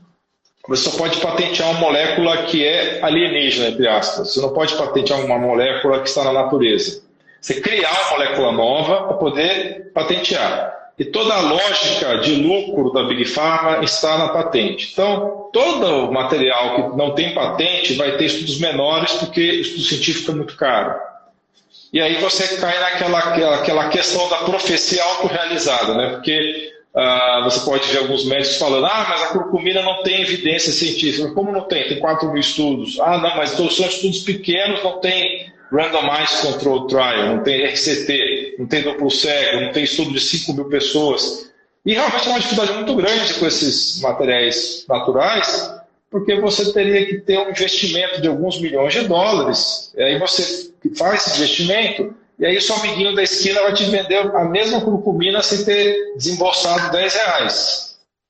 [0.68, 4.34] você só pode patentear uma molécula que é alienígena, entre aspas.
[4.34, 7.04] Você não pode patentear uma molécula que está na natureza.
[7.42, 10.80] Você criar uma molécula nova para poder patentear.
[11.00, 14.90] E toda a lógica de lucro da Big Pharma está na patente.
[14.92, 20.32] Então, todo o material que não tem patente vai ter estudos menores, porque estudo científico
[20.32, 21.00] é muito caro.
[21.94, 23.20] E aí você cai naquela
[23.56, 26.10] aquela, questão da profecia autorrealizada, né?
[26.10, 30.74] Porque ah, você pode ver alguns médicos falando, ah, mas a curcumina não tem evidência
[30.74, 31.32] científica.
[31.32, 31.88] Como não tem?
[31.88, 33.00] Tem 4 mil estudos.
[33.00, 35.39] Ah, não, mas são estudos pequenos, não tem
[35.72, 40.54] Randomized Control Trial, não tem RCT, não tem duplo cego, não tem estudo de 5
[40.54, 41.50] mil pessoas.
[41.86, 45.72] E realmente é uma dificuldade muito grande com esses materiais naturais,
[46.10, 49.94] porque você teria que ter um investimento de alguns milhões de dólares.
[49.96, 54.18] E aí você faz esse investimento, e aí seu amiguinho da esquina vai te vender
[54.36, 57.89] a mesma curcumina sem ter desembolsado 10 reais,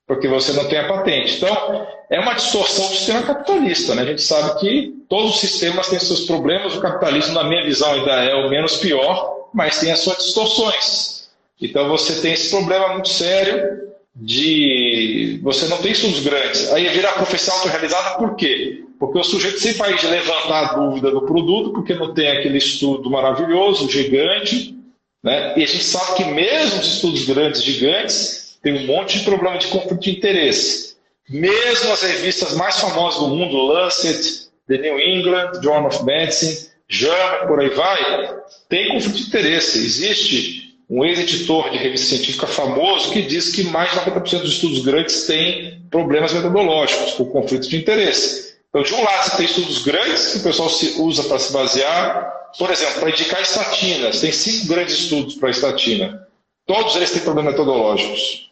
[0.10, 1.36] porque você não tem a patente.
[1.36, 3.93] Então, é uma distorção do sistema capitalista.
[3.93, 4.02] Né?
[4.02, 7.91] A gente sabe que todos os sistemas têm seus problemas, o capitalismo, na minha visão,
[7.91, 11.30] ainda é o menos pior, mas tem as suas distorções.
[11.62, 16.74] Então você tem esse problema muito sério de você não tem estudos grandes.
[16.74, 18.84] Aí vira a profissão autorrealizada por quê?
[19.00, 23.12] Porque o sujeito sempre vai levantar a dúvida do produto, porque não tem aquele estudo
[23.12, 24.76] maravilhoso, gigante,
[25.24, 25.54] né?
[25.56, 29.58] e a gente sabe que mesmo os estudos grandes, gigantes, tem um monte de problema
[29.58, 30.95] de conflito de interesse.
[31.30, 37.48] Mesmo as revistas mais famosas do mundo, Lancet, The New England, Journal of Medicine, JAMA,
[37.48, 38.36] por aí vai,
[38.67, 39.78] tem conflito de interesse.
[39.78, 44.84] Existe um ex-editor de revista científica famoso que diz que mais de 90% dos estudos
[44.84, 48.56] grandes têm problemas metodológicos por conflito de interesse.
[48.69, 50.69] Então, de um lado, você tem estudos grandes que o pessoal
[51.00, 54.19] usa para se basear, por exemplo, para indicar estatinas.
[54.19, 56.28] Tem cinco grandes estudos para estatina.
[56.65, 58.48] Todos eles têm problemas metodológicos.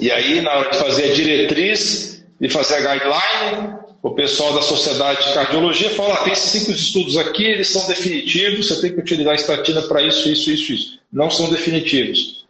[0.00, 4.62] E aí, na hora de fazer a diretriz, de fazer a guideline, o pessoal da
[4.62, 8.92] Sociedade de Cardiologia fala: ah, tem esses cinco estudos aqui, eles são definitivos, você tem
[8.92, 11.00] que utilizar a estatina para isso, isso, isso, isso.
[11.12, 12.44] Não são definitivos.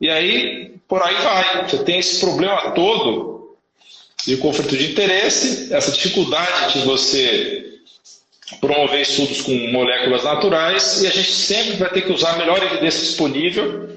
[0.00, 1.68] E aí, por aí vai.
[1.68, 3.56] Você tem esse problema todo
[4.26, 7.74] de conflito de interesse, essa dificuldade de você
[8.60, 12.62] promover estudos com moléculas naturais, e a gente sempre vai ter que usar a melhor
[12.62, 13.88] evidência disponível,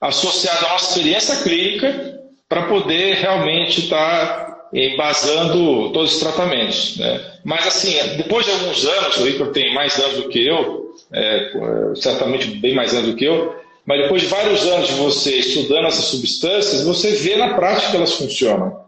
[0.00, 6.96] associada à nossa experiência clínica, para poder realmente estar embasando todos os tratamentos.
[6.96, 7.20] Né?
[7.44, 11.50] Mas, assim, depois de alguns anos, o Igor tem mais anos do que eu, é,
[11.94, 13.54] certamente bem mais anos do que eu,
[13.86, 17.96] mas depois de vários anos de você estudando essas substâncias, você vê na prática que
[17.96, 18.84] elas funcionam.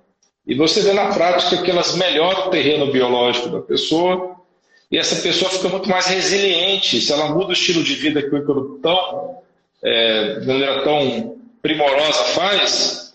[0.46, 4.36] E você vê na prática que elas melhoram o terreno biológico da pessoa,
[4.90, 7.00] e essa pessoa fica muito mais resiliente.
[7.00, 9.38] Se ela muda o estilo de vida que o Ícaro tão,
[9.82, 13.14] é, de maneira tão primorosa faz,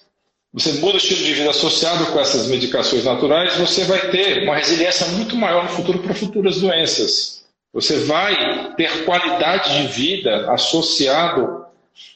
[0.54, 4.56] você muda o estilo de vida associado com essas medicações naturais, você vai ter uma
[4.56, 7.46] resiliência muito maior no futuro para futuras doenças.
[7.74, 11.66] Você vai ter qualidade de vida associado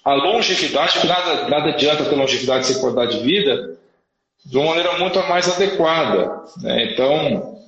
[0.05, 3.77] à longevidade, porque nada, nada adianta ter longevidade sem qualidade de vida,
[4.45, 6.43] de uma maneira muito mais adequada.
[6.61, 6.93] Né?
[6.93, 7.59] Então,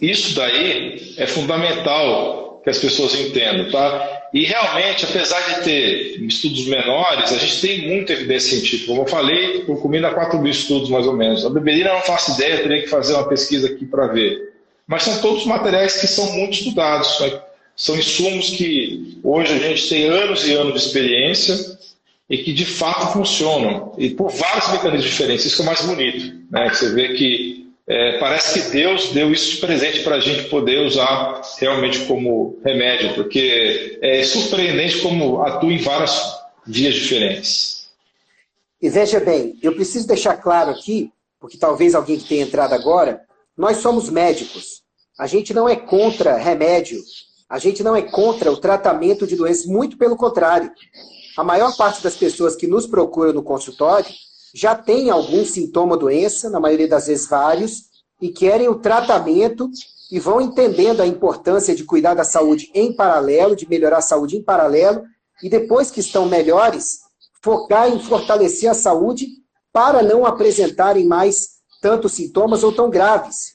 [0.00, 4.19] isso daí é fundamental que as pessoas entendam, tá?
[4.32, 8.86] E realmente, apesar de ter estudos menores, a gente tem muita evidência científica.
[8.86, 11.44] Como eu falei, eu comida 4 mil estudos mais ou menos.
[11.44, 14.52] A beberina não faço ideia, teria que fazer uma pesquisa aqui para ver.
[14.86, 17.18] Mas são todos materiais que são muito estudados.
[17.20, 17.40] Né?
[17.74, 21.78] São insumos que hoje a gente tem anos e anos de experiência
[22.28, 23.94] e que de fato funcionam.
[23.98, 25.46] E por vários mecanismos diferentes.
[25.46, 26.36] Isso que é o mais bonito.
[26.50, 26.68] Né?
[26.68, 27.59] Você vê que
[27.90, 32.60] é, parece que Deus deu isso de presente para a gente poder usar realmente como
[32.64, 37.90] remédio, porque é surpreendente como atua em várias vias diferentes.
[38.80, 43.22] E veja bem, eu preciso deixar claro aqui, porque talvez alguém que tenha entrado agora,
[43.56, 44.82] nós somos médicos.
[45.18, 47.02] A gente não é contra remédio,
[47.48, 50.70] a gente não é contra o tratamento de doenças, muito pelo contrário.
[51.36, 54.08] A maior parte das pessoas que nos procuram no consultório
[54.54, 59.68] já têm algum sintoma doença, na maioria das vezes vários, e querem o tratamento
[60.10, 64.36] e vão entendendo a importância de cuidar da saúde em paralelo, de melhorar a saúde
[64.36, 65.04] em paralelo,
[65.42, 66.98] e depois que estão melhores,
[67.42, 69.28] focar em fortalecer a saúde
[69.72, 73.54] para não apresentarem mais tantos sintomas ou tão graves.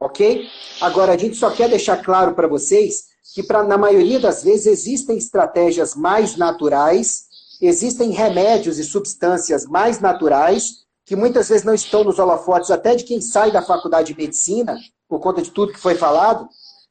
[0.00, 0.48] Ok?
[0.80, 4.66] Agora, a gente só quer deixar claro para vocês que, pra, na maioria das vezes,
[4.66, 7.29] existem estratégias mais naturais
[7.60, 13.04] existem remédios e substâncias mais naturais que muitas vezes não estão nos holofotes até de
[13.04, 16.48] quem sai da faculdade de medicina, por conta de tudo que foi falado,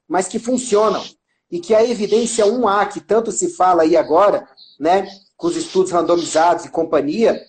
[0.07, 1.03] mas que funcionam.
[1.49, 4.47] E que a evidência 1A, que tanto se fala aí agora,
[4.79, 7.41] né, com os estudos randomizados e companhia,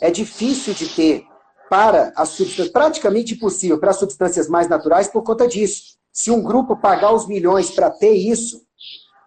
[0.00, 1.24] é difícil de ter
[1.68, 5.96] para as substâncias, praticamente impossível para as substâncias mais naturais por conta disso.
[6.12, 8.62] Se um grupo pagar os milhões para ter isso,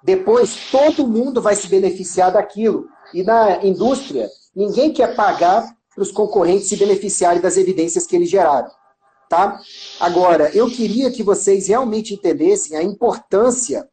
[0.03, 2.87] depois todo mundo vai se beneficiar daquilo.
[3.13, 8.29] E na indústria, ninguém quer pagar para os concorrentes se beneficiarem das evidências que eles
[8.29, 8.69] geraram.
[9.29, 9.59] Tá?
[9.99, 13.87] Agora, eu queria que vocês realmente entendessem a importância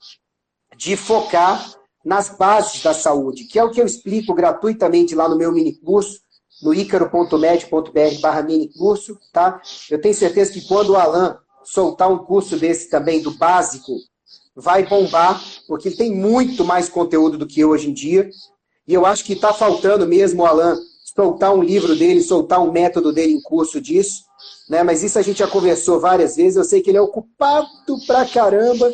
[0.76, 1.74] de focar
[2.04, 5.74] nas bases da saúde, que é o que eu explico gratuitamente lá no meu mini
[5.74, 6.20] curso,
[6.62, 9.60] no icaro.med.br barra mini curso, tá?
[9.90, 13.92] Eu tenho certeza que quando o Alan soltar um curso desse também, do básico,
[14.54, 18.30] vai bombar, porque ele tem muito mais conteúdo do que eu hoje em dia.
[18.86, 20.78] E eu acho que está faltando mesmo o Alan
[21.14, 24.24] soltar um livro dele, soltar um método dele em curso disso.
[24.68, 24.82] Né?
[24.82, 26.56] Mas isso a gente já conversou várias vezes.
[26.56, 27.68] Eu sei que ele é ocupado
[28.06, 28.92] pra caramba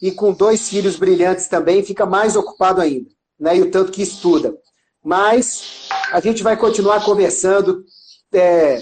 [0.00, 3.08] e com dois filhos brilhantes também fica mais ocupado ainda.
[3.38, 3.58] Né?
[3.58, 4.56] E o tanto que estuda.
[5.04, 7.84] Mas a gente vai continuar conversando,
[8.32, 8.80] é,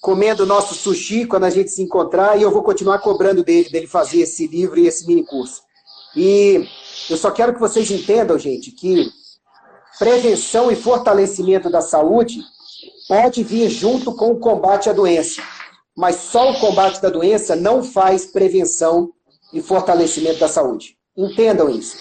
[0.00, 3.86] comendo nosso sushi quando a gente se encontrar e eu vou continuar cobrando dele, dele
[3.86, 5.62] fazer esse livro e esse mini curso.
[6.16, 6.66] E
[7.10, 9.06] eu só quero que vocês entendam, gente, que
[9.98, 12.42] prevenção e fortalecimento da saúde
[13.08, 15.42] pode vir junto com o combate à doença.
[15.96, 19.10] Mas só o combate da doença não faz prevenção
[19.52, 20.96] e fortalecimento da saúde.
[21.16, 21.96] Entendam isso.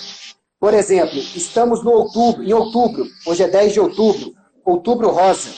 [0.59, 4.33] Por exemplo, estamos no outubro, em outubro, hoje é 10 de outubro,
[4.65, 5.49] outubro rosa.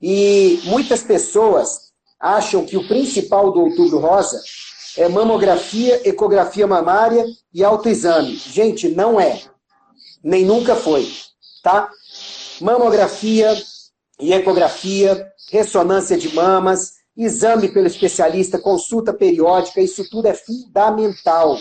[0.00, 4.40] E muitas pessoas acham que o principal do outubro rosa
[4.96, 8.36] é mamografia, ecografia mamária e autoexame.
[8.36, 9.42] Gente, não é.
[10.22, 11.06] Nem nunca foi
[11.62, 11.90] tá?
[12.60, 13.54] Mamografia
[14.20, 21.58] e ecografia, ressonância de mamas, exame pelo especialista, consulta periódica, isso tudo é fundamental,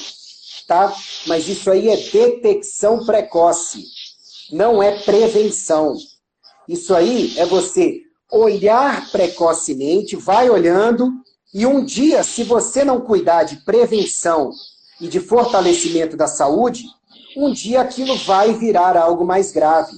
[0.67, 0.93] tá?
[1.27, 3.83] Mas isso aí é detecção precoce,
[4.51, 5.95] não é prevenção.
[6.67, 11.11] Isso aí é você olhar precocemente, vai olhando,
[11.53, 14.51] e um dia, se você não cuidar de prevenção
[15.01, 16.85] e de fortalecimento da saúde,
[17.35, 19.95] um dia aquilo vai virar algo mais grave.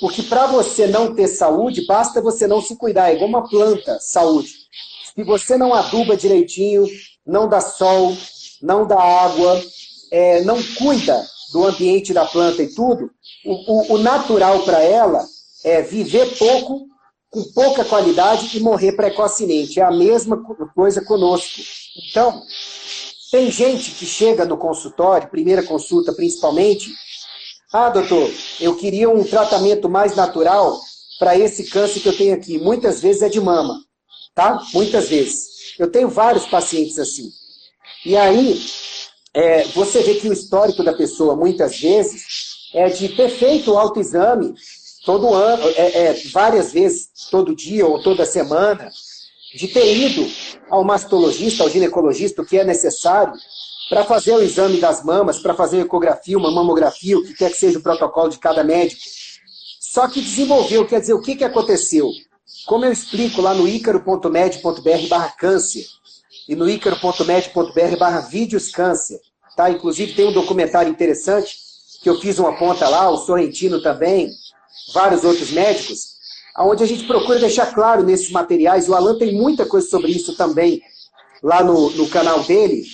[0.00, 3.10] Porque para você não ter saúde, basta você não se cuidar.
[3.10, 4.52] É igual uma planta, saúde.
[5.14, 6.86] Se você não aduba direitinho,
[7.26, 8.16] não dá sol,
[8.60, 9.62] não dá água,
[10.10, 13.10] é, não cuida do ambiente da planta e tudo,
[13.44, 15.24] o, o, o natural para ela
[15.64, 16.86] é viver pouco,
[17.30, 19.80] com pouca qualidade e morrer precocemente.
[19.80, 20.42] É a mesma
[20.74, 21.60] coisa conosco.
[22.10, 22.42] Então,
[23.34, 26.94] tem gente que chega no consultório, primeira consulta principalmente,
[27.72, 28.30] ah, doutor,
[28.60, 30.78] eu queria um tratamento mais natural
[31.18, 32.58] para esse câncer que eu tenho aqui.
[32.58, 33.74] Muitas vezes é de mama,
[34.36, 34.62] tá?
[34.72, 35.74] Muitas vezes.
[35.80, 37.28] Eu tenho vários pacientes assim.
[38.06, 38.56] E aí,
[39.34, 42.22] é, você vê que o histórico da pessoa, muitas vezes,
[42.72, 44.54] é de ter feito o autoexame
[45.04, 48.92] todo ano, é, é, várias vezes, todo dia ou toda semana,
[49.54, 50.26] de ter ido
[50.68, 53.32] ao mastologista, ao ginecologista, o que é necessário,
[53.88, 57.56] para fazer o exame das mamas, para fazer ecografia, uma mamografia, o que quer que
[57.56, 59.00] seja o protocolo de cada médico.
[59.80, 62.10] Só que desenvolveu, quer dizer, o que, que aconteceu?
[62.66, 65.84] Como eu explico lá no icaro.med.br barra câncer
[66.48, 69.20] e no icaro.med.br barra vídeos câncer,
[69.56, 69.70] tá?
[69.70, 71.56] Inclusive tem um documentário interessante
[72.02, 74.30] que eu fiz uma ponta lá, o Sorrentino também,
[74.92, 76.13] vários outros médicos,
[76.58, 80.36] onde a gente procura deixar claro nesses materiais, o Alan tem muita coisa sobre isso
[80.36, 80.80] também
[81.42, 82.84] lá no, no canal dele,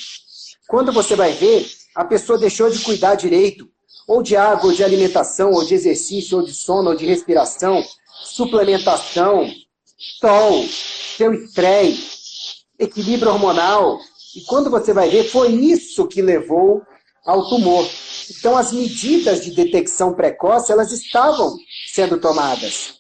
[0.70, 3.68] quando você vai ver, a pessoa deixou de cuidar direito,
[4.06, 7.84] ou de água, ou de alimentação, ou de exercício, ou de sono, ou de respiração,
[8.24, 9.50] suplementação,
[10.20, 10.64] sol,
[11.16, 13.98] seu estresse, equilíbrio hormonal.
[14.36, 16.82] E quando você vai ver, foi isso que levou
[17.26, 17.84] ao tumor.
[18.30, 21.56] Então, as medidas de detecção precoce, elas estavam
[21.92, 22.99] sendo tomadas.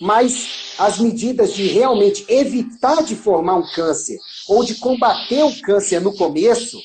[0.00, 4.18] Mas as medidas de realmente evitar de formar um câncer
[4.48, 6.78] ou de combater o câncer no começo,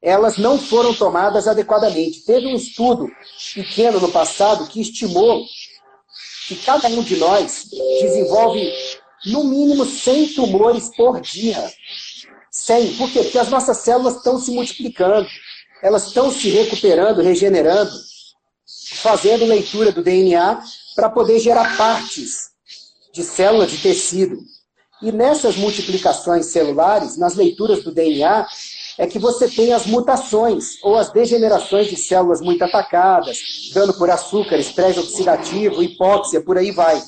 [0.00, 2.24] elas não foram tomadas adequadamente.
[2.24, 3.10] Teve um estudo
[3.54, 5.44] pequeno no passado que estimou
[6.46, 7.68] que cada um de nós
[8.00, 8.72] desenvolve
[9.26, 11.70] no mínimo 100 tumores por dia.
[12.50, 12.94] 100.
[12.96, 13.22] Por quê?
[13.24, 15.28] Porque as nossas células estão se multiplicando,
[15.82, 17.92] elas estão se recuperando, regenerando,
[18.94, 20.62] fazendo leitura do DNA
[20.98, 22.48] para poder gerar partes
[23.14, 24.36] de célula de tecido.
[25.00, 28.44] E nessas multiplicações celulares, nas leituras do DNA,
[28.98, 33.38] é que você tem as mutações ou as degenerações de células muito atacadas,
[33.72, 37.00] dano por açúcar, estresse oxidativo, hipóxia, por aí vai.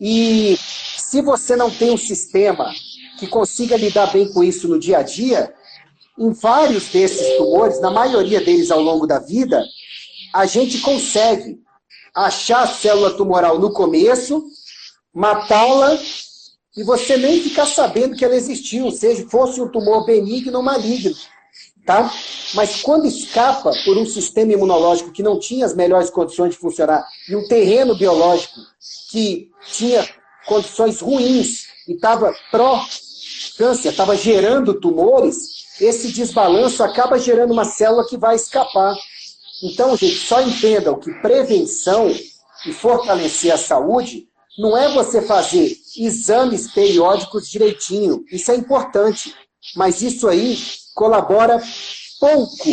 [0.00, 0.58] E
[0.98, 2.74] se você não tem um sistema
[3.20, 5.54] que consiga lidar bem com isso no dia a dia,
[6.18, 9.62] em vários desses tumores, na maioria deles ao longo da vida,
[10.34, 11.64] a gente consegue
[12.16, 14.42] achar a célula tumoral no começo,
[15.12, 15.98] matá-la
[16.74, 21.14] e você nem ficar sabendo que ela existiu, seja fosse um tumor benigno ou maligno.
[21.84, 22.10] Tá?
[22.54, 27.06] Mas quando escapa por um sistema imunológico que não tinha as melhores condições de funcionar
[27.28, 28.54] e um terreno biológico
[29.10, 30.06] que tinha
[30.46, 38.16] condições ruins e estava pró-câncer, estava gerando tumores, esse desbalanço acaba gerando uma célula que
[38.16, 38.96] vai escapar.
[39.62, 42.14] Então, gente, só entendam que prevenção
[42.66, 44.28] e fortalecer a saúde
[44.58, 48.24] não é você fazer exames periódicos direitinho.
[48.30, 49.34] Isso é importante.
[49.74, 50.58] Mas isso aí
[50.94, 51.60] colabora
[52.20, 52.70] pouco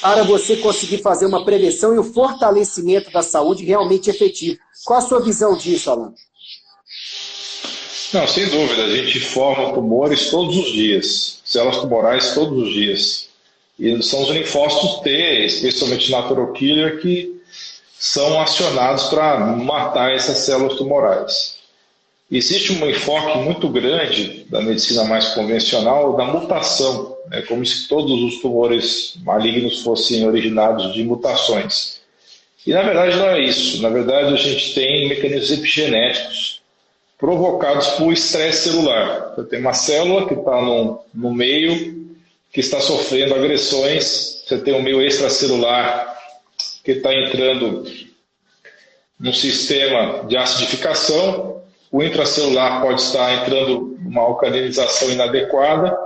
[0.00, 4.58] para você conseguir fazer uma prevenção e o fortalecimento da saúde realmente efetivo.
[4.84, 6.14] Qual a sua visão disso, Alan?
[8.12, 8.84] Não, sem dúvida.
[8.84, 13.29] A gente forma tumores todos os dias, células tumorais todos os dias.
[13.80, 17.40] E são os linfócitos T, especialmente natural killer, que
[17.98, 21.58] são acionados para matar essas células tumorais.
[22.30, 28.22] Existe um enfoque muito grande da medicina mais convencional da mutação, é como se todos
[28.22, 32.00] os tumores malignos fossem originados de mutações.
[32.66, 33.80] E na verdade não é isso.
[33.80, 36.60] Na verdade a gente tem mecanismos epigenéticos
[37.18, 39.34] provocados por estresse celular.
[39.34, 41.99] Você tem uma célula que está no, no meio
[42.52, 46.18] que está sofrendo agressões, você tem um meio extracelular
[46.84, 47.84] que está entrando
[49.18, 55.96] num sistema de acidificação, o intracelular pode estar entrando numa alcalinização inadequada.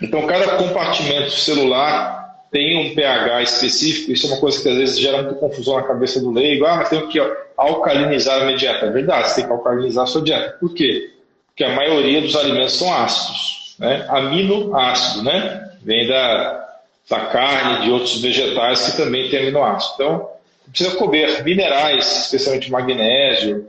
[0.00, 4.98] Então, cada compartimento celular tem um pH específico, isso é uma coisa que às vezes
[4.98, 6.66] gera muita confusão na cabeça do leigo.
[6.66, 7.18] Ah, mas tenho que
[7.56, 8.86] alcalinizar a minha dieta.
[8.86, 10.56] É verdade, você tem que alcalinizar a sua dieta.
[10.58, 11.10] Por quê?
[11.46, 13.61] Porque a maioria dos alimentos são ácidos.
[13.82, 14.06] Né?
[14.08, 15.72] Aminoácido, né?
[15.82, 16.68] Vem da,
[17.10, 19.94] da carne, de outros vegetais que também tem aminoácido.
[19.94, 20.28] Então,
[20.70, 23.66] precisa comer minerais, especialmente magnésio,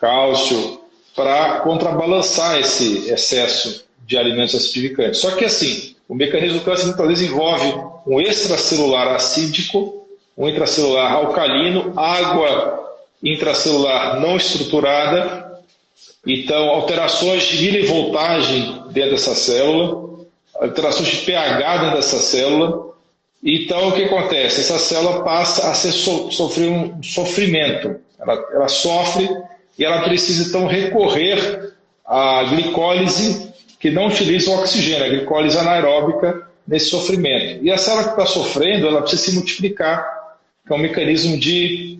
[0.00, 0.80] cálcio,
[1.14, 5.20] para contrabalançar esse excesso de alimentos acidificantes.
[5.20, 7.72] Só que assim, o mecanismo do câncer muitas vezes envolve
[8.04, 15.62] um extracelular acídico, um intracelular alcalino, água intracelular não estruturada,
[16.26, 22.92] então alterações de milivoltagem dentro dessa célula, alterações de pH dentro dessa célula.
[23.42, 24.60] Então o que acontece?
[24.60, 29.28] Essa célula passa a ser, sofrer um sofrimento, ela, ela sofre
[29.78, 31.72] e ela precisa então recorrer
[32.06, 37.64] à glicólise que não utiliza o oxigênio, a glicólise anaeróbica nesse sofrimento.
[37.64, 40.06] E a célula que está sofrendo, ela precisa se multiplicar,
[40.64, 41.98] que é um mecanismo de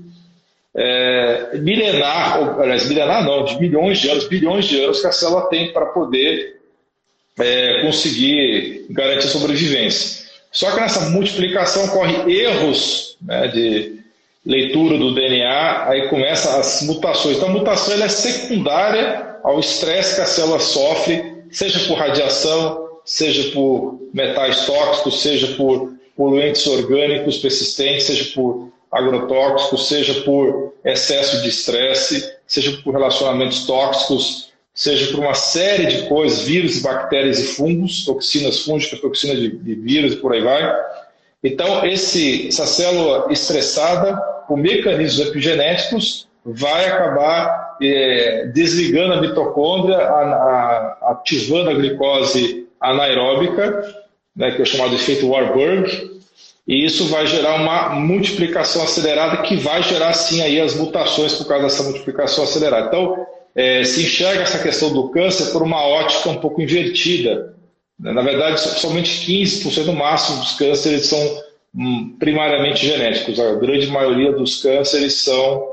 [0.75, 5.13] é, milenar, ou, aliás, milenar não, de milhões de anos, bilhões de anos que a
[5.13, 6.62] célula tem para poder
[7.39, 10.23] é, conseguir garantir sobrevivência.
[10.51, 14.03] Só que nessa multiplicação ocorre erros né, de
[14.45, 17.37] leitura do DNA, aí começa as mutações.
[17.37, 23.51] Então a mutação é secundária ao estresse que a célula sofre, seja por radiação, seja
[23.53, 31.49] por metais tóxicos, seja por poluentes orgânicos persistentes, seja por agrotóxicos, seja por excesso de
[31.49, 38.05] estresse, seja por relacionamentos tóxicos, seja por uma série de coisas, vírus, bactérias e fungos,
[38.05, 40.75] toxinas fúngicas, toxinas de, de vírus e por aí vai.
[41.45, 44.17] Então, esse, essa célula estressada,
[44.47, 53.83] por mecanismos epigenéticos, vai acabar é, desligando a mitocôndria, a, a, ativando a glicose anaeróbica,
[54.35, 56.11] né, que é chamado efeito Warburg,
[56.67, 61.47] e isso vai gerar uma multiplicação acelerada que vai gerar sim aí as mutações por
[61.47, 62.87] causa dessa multiplicação acelerada.
[62.87, 67.55] Então, é, se enxerga essa questão do câncer por uma ótica um pouco invertida.
[67.99, 71.43] Na verdade, somente 15% no máximo dos cânceres são
[71.75, 73.39] hum, primariamente genéticos.
[73.39, 75.71] A grande maioria dos cânceres são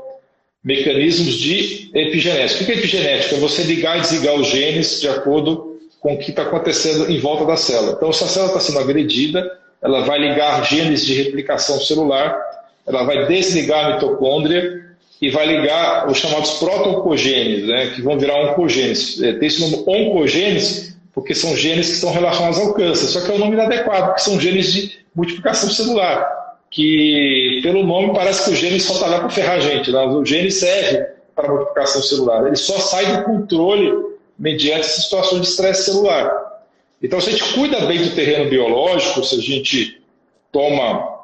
[0.62, 2.62] mecanismos de epigenética.
[2.62, 3.34] O que é epigenética?
[3.34, 7.18] É você ligar e desligar os genes de acordo com o que está acontecendo em
[7.18, 7.94] volta da célula.
[7.96, 9.50] Então, se a célula está sendo agredida,
[9.82, 12.38] ela vai ligar genes de replicação celular,
[12.86, 14.89] ela vai desligar a mitocôndria
[15.20, 19.20] e vai ligar os chamados proto-oncogenes, né, que vão virar oncogenes.
[19.22, 23.30] É, tem esse nome oncogenes porque são genes que estão relacionados ao câncer, só que
[23.30, 26.26] é um nome inadequado, porque são genes de multiplicação celular,
[26.70, 29.98] que pelo nome parece que o gene só está lá para ferrar a gente, né?
[30.06, 31.04] o gene serve
[31.34, 33.92] para multiplicação celular, ele só sai do controle
[34.38, 36.30] mediante situação de estresse celular.
[37.02, 40.00] Então, se a gente cuida bem do terreno biológico, se a gente
[40.52, 41.20] toma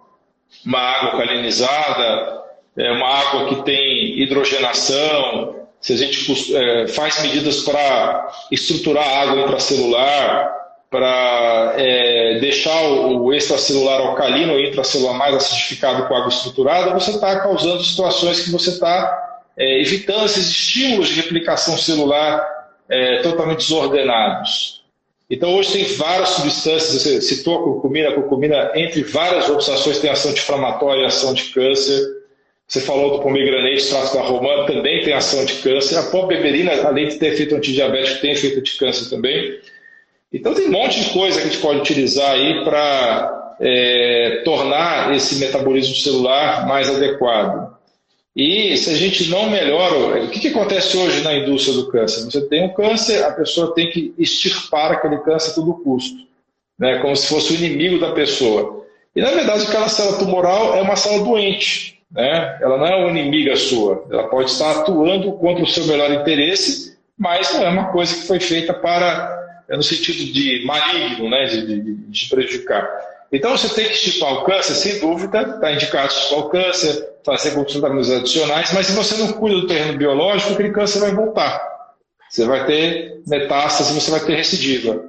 [0.64, 2.35] uma água calinizada,
[2.76, 9.20] é, uma água que tem hidrogenação, se a gente é, faz medidas para estruturar a
[9.22, 10.56] água intracelular,
[10.90, 17.40] para é, deixar o extracelular alcalino ou intracelular mais acidificado com água estruturada, você está
[17.40, 22.46] causando situações que você está é, evitando esses estímulos de replicação celular
[22.88, 24.84] é, totalmente desordenados.
[25.28, 29.98] Então, hoje tem várias substâncias, você citou a curcumina, a curcumina, entre várias outras ações,
[29.98, 32.00] tem ação anti-inflamatória ação de câncer.
[32.68, 35.96] Você falou do pomegranate, extrato da romã, também tem ação de câncer.
[35.98, 39.60] A pombeberina, além de ter efeito antidiabético, tem efeito de câncer também.
[40.32, 45.14] Então, tem um monte de coisa que a gente pode utilizar aí para é, tornar
[45.14, 47.76] esse metabolismo celular mais adequado.
[48.34, 52.24] E se a gente não melhora, o que, que acontece hoje na indústria do câncer?
[52.24, 56.18] Você tem um câncer, a pessoa tem que extirpar aquele câncer a todo custo,
[56.78, 56.98] né?
[56.98, 58.84] como se fosse o inimigo da pessoa.
[59.14, 62.58] E na verdade, aquela célula tumoral é uma célula doente, né?
[62.62, 66.96] ela não é uma inimiga sua, ela pode estar atuando contra o seu melhor interesse,
[67.16, 71.44] mas não é uma coisa que foi feita para, é no sentido de maligno, né?
[71.44, 72.88] de, de, de prejudicar.
[73.30, 77.50] Então você tem que estipar o câncer, sem dúvida, está indicado estipar o câncer, fazer
[77.50, 81.60] tratamentos adicionais, mas se você não cuida do terreno biológico, aquele câncer vai voltar.
[82.30, 85.04] Você vai ter metástase, você vai ter recidiva.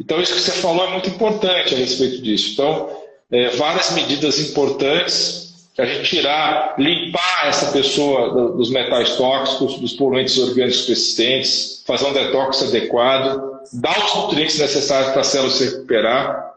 [0.00, 2.54] Então isso que você falou é muito importante a respeito disso.
[2.54, 2.90] Então,
[3.30, 5.49] é, várias medidas importantes
[5.80, 12.12] a gente tirar, limpar essa pessoa dos metais tóxicos, dos poluentes orgânicos persistentes, fazer um
[12.12, 16.54] detox adequado, dar os nutrientes necessários para a célula se recuperar,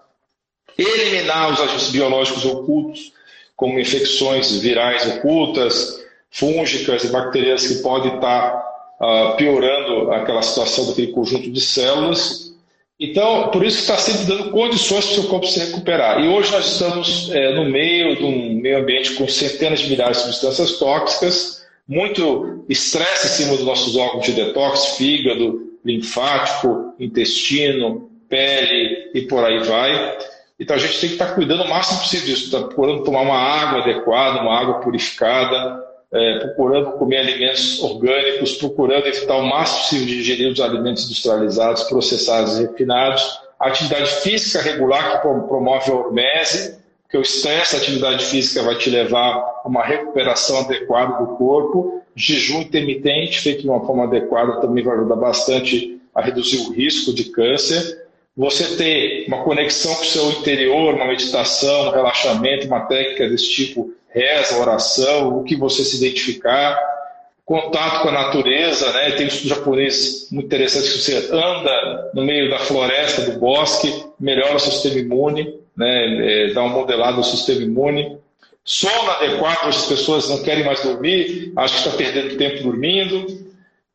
[0.77, 3.13] eliminar os agentes biológicos ocultos,
[3.55, 8.57] como infecções virais ocultas, fúngicas e bacterianas que podem estar
[8.99, 12.52] uh, piorando aquela situação daquele conjunto de células.
[12.99, 16.23] Então, por isso que está sempre dando condições para o seu corpo se recuperar.
[16.23, 20.17] E hoje nós estamos é, no meio de um meio ambiente com centenas de milhares
[20.17, 28.09] de substâncias tóxicas, muito estresse em cima dos nossos órgãos de detox, fígado, linfático, intestino,
[28.29, 30.17] pele e por aí vai.
[30.59, 33.37] Então a gente tem que estar cuidando o máximo possível disso, tá procurando tomar uma
[33.37, 35.83] água adequada, uma água purificada,
[36.13, 41.83] é, procurando comer alimentos orgânicos, procurando evitar o máximo possível de ingerir os alimentos industrializados,
[41.83, 43.39] processados e refinados.
[43.59, 48.75] A atividade física regular que promove a hormese, porque o estresse da atividade física vai
[48.75, 52.01] te levar a uma recuperação adequada do corpo.
[52.15, 57.11] Jejum intermitente, feito de uma forma adequada, também vai ajudar bastante a reduzir o risco
[57.11, 58.03] de câncer.
[58.37, 63.49] Você ter uma conexão com o seu interior, uma meditação, um relaxamento, uma técnica desse
[63.49, 66.77] tipo, reza, oração, o que você se identificar,
[67.45, 69.11] contato com a natureza, né?
[69.11, 74.05] Tem um estudo japonês muito interessante que você anda no meio da floresta, do bosque,
[74.19, 78.17] melhora o sistema imune né, é, dar uma modelada no sistema imune.
[78.63, 83.43] Sono adequado, as pessoas não querem mais dormir, acho que está perdendo tempo dormindo.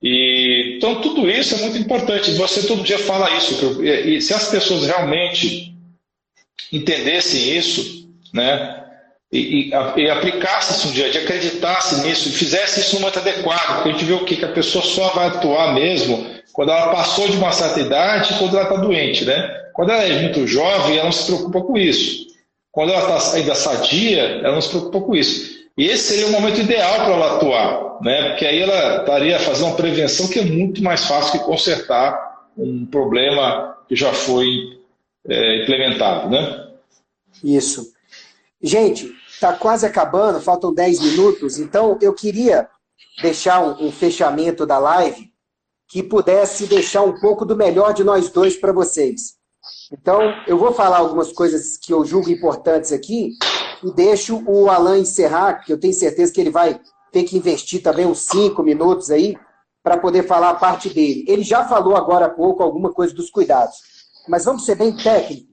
[0.03, 2.33] E, então, tudo isso é muito importante.
[2.33, 3.83] Você todo dia fala isso.
[3.83, 5.75] E se as pessoas realmente
[6.73, 8.78] entendessem isso, né,
[9.31, 13.01] e, e, e aplicassem isso no dia a dia, acreditassem nisso, e fizessem isso no
[13.01, 16.39] momento adequado, porque a gente vê o que, que a pessoa só vai atuar mesmo
[16.53, 19.69] quando ela passou de uma certa idade quando ela está doente, né?
[19.75, 22.27] Quando ela é muito jovem, ela não se preocupa com isso.
[22.73, 25.57] Quando ela está ainda sadia, ela não se preocupa com isso.
[25.77, 28.31] E esse seria o momento ideal para ela atuar, né?
[28.31, 32.85] porque aí ela estaria fazendo uma prevenção que é muito mais fácil que consertar um
[32.87, 34.49] problema que já foi
[35.29, 36.29] é, implementado.
[36.29, 36.67] Né?
[37.45, 37.93] Isso.
[38.61, 42.69] Gente, está quase acabando, faltam 10 minutos, então eu queria
[43.23, 45.33] deixar um, um fechamento da live
[45.89, 49.39] que pudesse deixar um pouco do melhor de nós dois para vocês.
[49.93, 53.31] Então, eu vou falar algumas coisas que eu julgo importantes aqui
[53.83, 56.81] e deixo o Alan encerrar, que eu tenho certeza que ele vai
[57.13, 59.37] ter que investir também uns cinco minutos aí
[59.85, 61.25] para poder falar a parte dele.
[61.29, 63.77] Ele já falou agora há pouco alguma coisa dos cuidados,
[64.29, 65.48] mas vamos ser bem técnicos.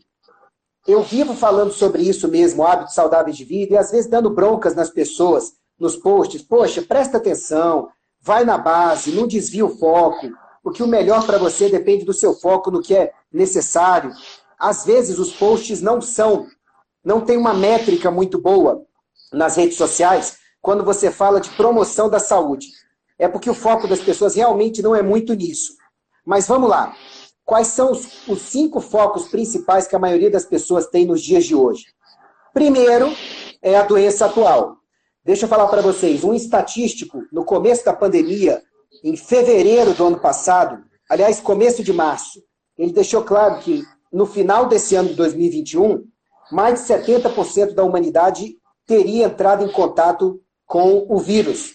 [0.88, 4.76] Eu vivo falando sobre isso mesmo, hábitos saudáveis de vida, e às vezes dando broncas
[4.76, 6.44] nas pessoas, nos posts.
[6.44, 7.90] Poxa, presta atenção,
[8.22, 10.30] vai na base, não desvia o foco,
[10.62, 14.12] porque o melhor para você depende do seu foco no que é necessário.
[14.60, 16.48] Às vezes os posts não são,
[17.04, 18.84] não tem uma métrica muito boa
[19.34, 22.68] nas redes sociais quando você fala de promoção da saúde.
[23.18, 25.74] É porque o foco das pessoas realmente não é muito nisso.
[26.26, 26.96] Mas vamos lá.
[27.46, 31.46] Quais são os, os cinco focos principais que a maioria das pessoas tem nos dias
[31.46, 31.86] de hoje?
[32.54, 33.16] Primeiro
[33.62, 34.78] é a doença atual.
[35.24, 38.62] Deixa eu falar para vocês, um estatístico, no começo da pandemia,
[39.04, 42.44] em fevereiro do ano passado, aliás, começo de março,
[42.78, 46.04] ele deixou claro que no final desse ano de 2021,
[46.52, 51.74] mais de 70% da humanidade teria entrado em contato com o vírus,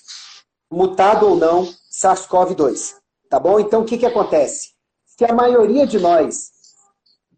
[0.70, 2.94] mutado ou não, SARS-CoV-2.
[3.28, 3.60] Tá bom?
[3.60, 4.70] Então, o que, que acontece?
[5.20, 6.50] Se a maioria de nós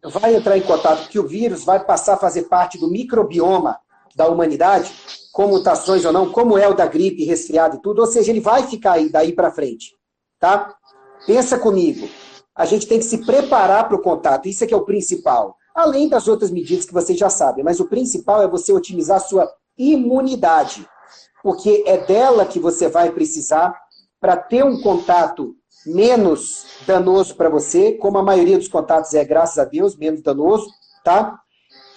[0.05, 3.77] vai entrar em contato, que o vírus vai passar a fazer parte do microbioma
[4.15, 4.89] da humanidade,
[5.33, 8.39] com mutações ou não, como é o da gripe, resfriado e tudo, ou seja, ele
[8.39, 9.97] vai ficar aí daí para frente,
[10.39, 10.73] tá?
[11.27, 12.07] Pensa comigo,
[12.55, 15.57] a gente tem que se preparar para o contato, isso é que é o principal.
[15.75, 19.25] Além das outras medidas que vocês já sabem, mas o principal é você otimizar a
[19.27, 20.87] sua imunidade,
[21.43, 23.77] porque é dela que você vai precisar
[24.21, 25.53] para ter um contato
[25.85, 30.67] menos danoso para você, como a maioria dos contatos é, graças a Deus, menos danoso,
[31.03, 31.39] tá?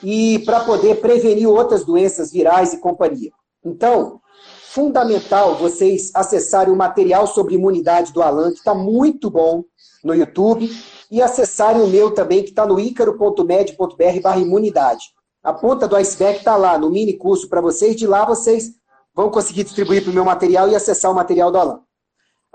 [0.02, 3.30] e para poder prevenir outras doenças virais e companhia.
[3.64, 4.20] Então,
[4.68, 9.64] fundamental vocês acessarem o material sobre imunidade do Alan, que está muito bom
[10.04, 10.70] no YouTube,
[11.10, 15.04] e acessarem o meu também, que está no icaro.med.br barra imunidade.
[15.42, 18.72] A ponta do iceberg está lá, no mini curso para vocês, de lá vocês
[19.14, 21.80] vão conseguir distribuir para o meu material e acessar o material do Alan.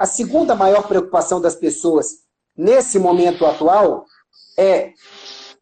[0.02, 2.22] A segunda maior preocupação das pessoas
[2.58, 4.04] nesse momento atual
[4.58, 4.93] é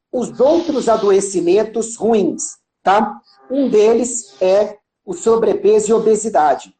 [0.09, 3.19] os outros adoecimentos ruins, tá?
[3.51, 6.73] Um deles é o sobrepeso e obesidade.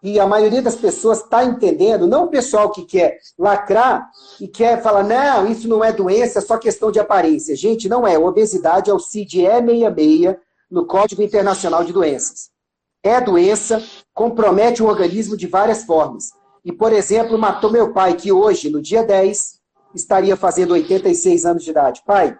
[0.00, 4.08] E a maioria das pessoas está entendendo, não o pessoal que quer lacrar
[4.40, 7.56] e quer falar, não, isso não é doença, é só questão de aparência.
[7.56, 8.16] Gente, não é.
[8.16, 10.38] Obesidade é o CID-E66
[10.70, 12.50] no Código Internacional de Doenças.
[13.02, 13.82] É doença,
[14.14, 16.38] compromete o organismo de várias formas.
[16.64, 19.60] E, por exemplo, matou meu pai, que hoje, no dia 10,
[19.94, 22.02] estaria fazendo 86 anos de idade.
[22.06, 22.36] Pai,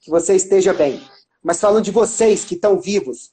[0.00, 1.00] que você esteja bem.
[1.42, 3.30] Mas falando de vocês que estão vivos,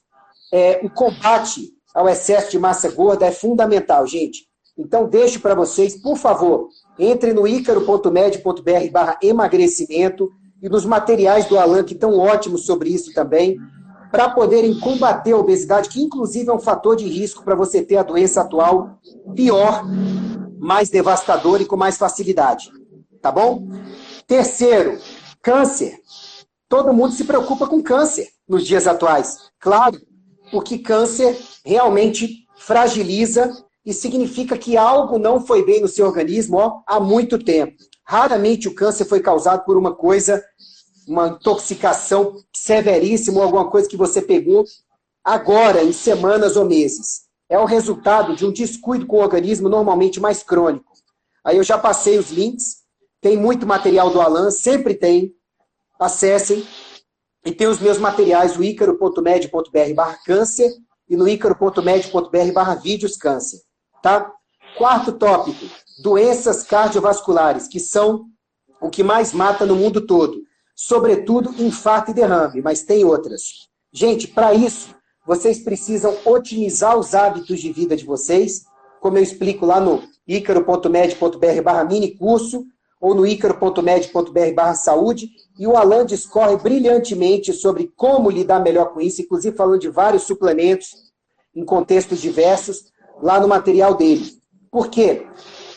[0.52, 4.48] é, o combate ao excesso de massa gorda é fundamental, gente.
[4.76, 6.68] Então, deixo para vocês, por favor,
[6.98, 10.30] entre no icaro.med.br barra emagrecimento
[10.62, 13.58] e nos materiais do Alan, que estão ótimos sobre isso também,
[14.10, 17.96] para poderem combater a obesidade, que inclusive é um fator de risco para você ter
[17.96, 18.98] a doença atual
[19.34, 19.84] pior,
[20.58, 22.70] mais devastadora e com mais facilidade.
[23.22, 23.66] Tá bom?
[24.26, 24.98] Terceiro,
[25.42, 25.98] câncer.
[26.68, 29.50] Todo mundo se preocupa com câncer nos dias atuais.
[29.58, 30.00] Claro,
[30.50, 33.50] porque câncer realmente fragiliza
[33.84, 37.74] e significa que algo não foi bem no seu organismo ó, há muito tempo.
[38.04, 40.42] Raramente o câncer foi causado por uma coisa
[41.06, 44.64] uma intoxicação severíssima ou alguma coisa que você pegou
[45.24, 47.22] agora, em semanas ou meses.
[47.48, 50.92] É o resultado de um descuido com o organismo normalmente mais crônico.
[51.44, 52.80] Aí eu já passei os links,
[53.20, 55.34] tem muito material do Alan, sempre tem.
[55.98, 56.66] Acessem.
[57.44, 60.70] E tem os meus materiais, o icaro.med.br barra câncer
[61.08, 63.60] e no icaro.med.br barra vídeos câncer.
[64.02, 64.30] Tá?
[64.76, 65.66] Quarto tópico,
[66.02, 68.26] doenças cardiovasculares, que são
[68.80, 70.42] o que mais mata no mundo todo.
[70.82, 73.68] Sobretudo infarto e derrame, mas tem outras.
[73.92, 74.94] Gente, para isso,
[75.26, 78.64] vocês precisam otimizar os hábitos de vida de vocês,
[78.98, 82.64] como eu explico lá no icaro.med.br barra mini curso,
[82.98, 85.28] ou no icaro.med.br barra saúde,
[85.58, 90.22] e o Alan discorre brilhantemente sobre como lidar melhor com isso, inclusive falando de vários
[90.22, 90.94] suplementos
[91.54, 92.86] em contextos diversos,
[93.22, 94.32] lá no material dele.
[94.70, 95.26] Por quê?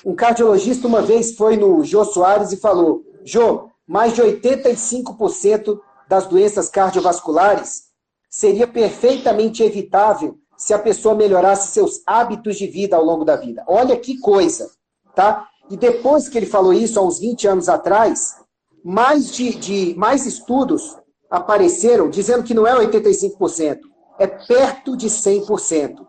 [0.06, 6.28] Um cardiologista uma vez foi no Jô Soares e falou: Jô, mais de 85% das
[6.28, 7.84] doenças cardiovasculares
[8.30, 13.64] seria perfeitamente evitável se a pessoa melhorasse seus hábitos de vida ao longo da vida.
[13.68, 14.70] Olha que coisa,
[15.16, 15.48] tá?
[15.70, 18.36] E depois que ele falou isso, há uns 20 anos atrás,
[18.84, 20.98] mais, de, de mais estudos
[21.30, 23.80] apareceram dizendo que não é 85%,
[24.20, 26.06] é perto de 100%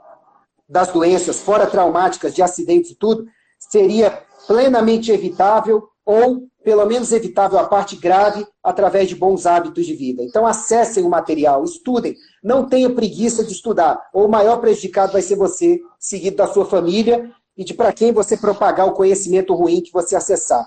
[0.68, 3.26] das doenças, fora traumáticas, de acidentes e tudo,
[3.58, 9.94] seria plenamente evitável ou, pelo menos, evitável a parte grave através de bons hábitos de
[9.94, 10.22] vida.
[10.22, 12.16] Então, acessem o material, estudem.
[12.42, 16.64] Não tenha preguiça de estudar, ou o maior prejudicado vai ser você, seguido da sua
[16.64, 20.66] família e de para quem você propagar o conhecimento ruim que você acessar.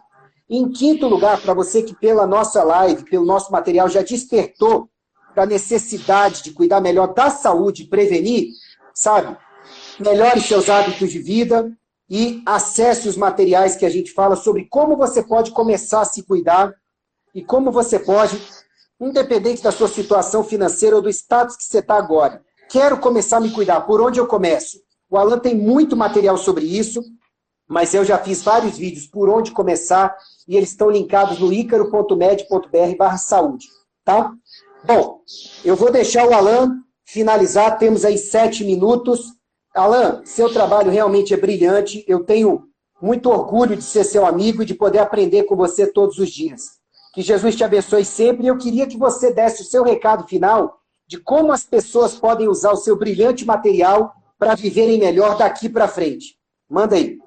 [0.50, 4.88] Em quinto lugar, para você que pela nossa live, pelo nosso material já despertou
[5.34, 8.52] para a necessidade de cuidar melhor da saúde prevenir,
[8.94, 9.36] sabe?
[10.00, 11.72] melhore seus hábitos de vida
[12.10, 16.24] e acesse os materiais que a gente fala sobre como você pode começar a se
[16.24, 16.74] cuidar
[17.36, 18.42] e como você pode,
[19.00, 23.42] independente da sua situação financeira ou do status que você está agora, quero começar a
[23.42, 24.80] me cuidar, por onde eu começo?
[25.10, 27.02] O Alan tem muito material sobre isso,
[27.68, 30.16] mas eu já fiz vários vídeos por onde começar
[30.48, 33.68] e eles estão linkados no icaro.med.br barra saúde,
[34.04, 34.34] tá?
[34.86, 35.22] Bom,
[35.66, 39.37] eu vou deixar o Alan finalizar, temos aí sete minutos.
[39.78, 42.04] Alan, seu trabalho realmente é brilhante.
[42.08, 42.68] Eu tenho
[43.02, 46.78] muito orgulho de ser seu amigo e de poder aprender com você todos os dias.
[47.14, 48.48] Que Jesus te abençoe sempre.
[48.48, 52.72] Eu queria que você desse o seu recado final de como as pessoas podem usar
[52.72, 56.36] o seu brilhante material para viverem melhor daqui para frente.
[56.70, 57.18] Manda aí.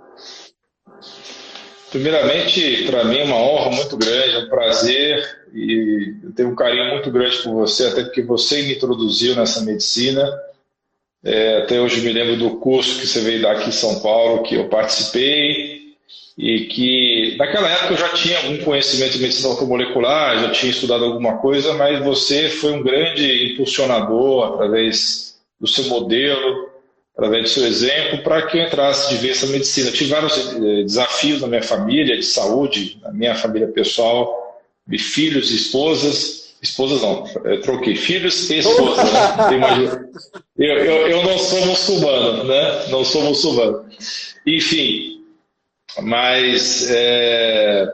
[1.90, 6.54] Primeiramente, para mim é uma honra muito grande, é um prazer e eu tenho um
[6.54, 10.30] carinho muito grande por você, até porque você me introduziu nessa medicina.
[11.22, 14.42] É, até hoje me lembro do curso que você veio dar aqui em São Paulo,
[14.42, 15.80] que eu participei,
[16.36, 21.04] e que naquela época eu já tinha algum conhecimento de medicina automolecular, já tinha estudado
[21.04, 26.70] alguma coisa, mas você foi um grande impulsionador através do seu modelo,
[27.14, 29.90] através do seu exemplo, para que eu entrasse de vez essa medicina.
[29.90, 35.50] Tive vários eh, desafios na minha família, de saúde, na minha família pessoal, de filhos
[35.50, 37.96] esposas, Esposas não, eu troquei.
[37.96, 40.10] Filhos e esposa, né?
[40.58, 42.86] eu, eu, eu não sou muçulmano, né?
[42.88, 43.86] Não sou muçulmano.
[44.46, 45.22] Enfim,
[46.02, 46.90] mas.
[46.90, 47.88] É...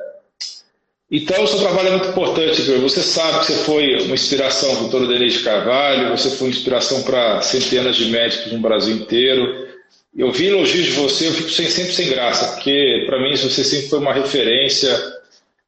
[1.09, 4.79] Então, o seu trabalho é muito importante, Você sabe que você foi uma inspiração para
[4.79, 8.97] o doutor Denise de Carvalho, você foi uma inspiração para centenas de médicos no Brasil
[8.97, 9.69] inteiro.
[10.17, 13.62] Eu vi elogios de você, eu fico sem, sempre sem graça, porque para mim você
[13.62, 14.91] sempre foi uma referência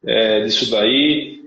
[0.05, 1.38] é, disso daí.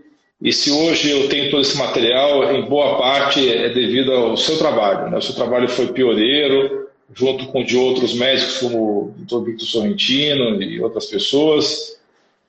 [0.41, 4.57] E se hoje eu tenho todo esse material, em boa parte é devido ao seu
[4.57, 5.11] trabalho.
[5.11, 5.17] Né?
[5.17, 9.45] O seu trabalho foi pioneiro, junto com de outros médicos, como o Dr.
[9.45, 11.99] Victor Sorrentino e outras pessoas.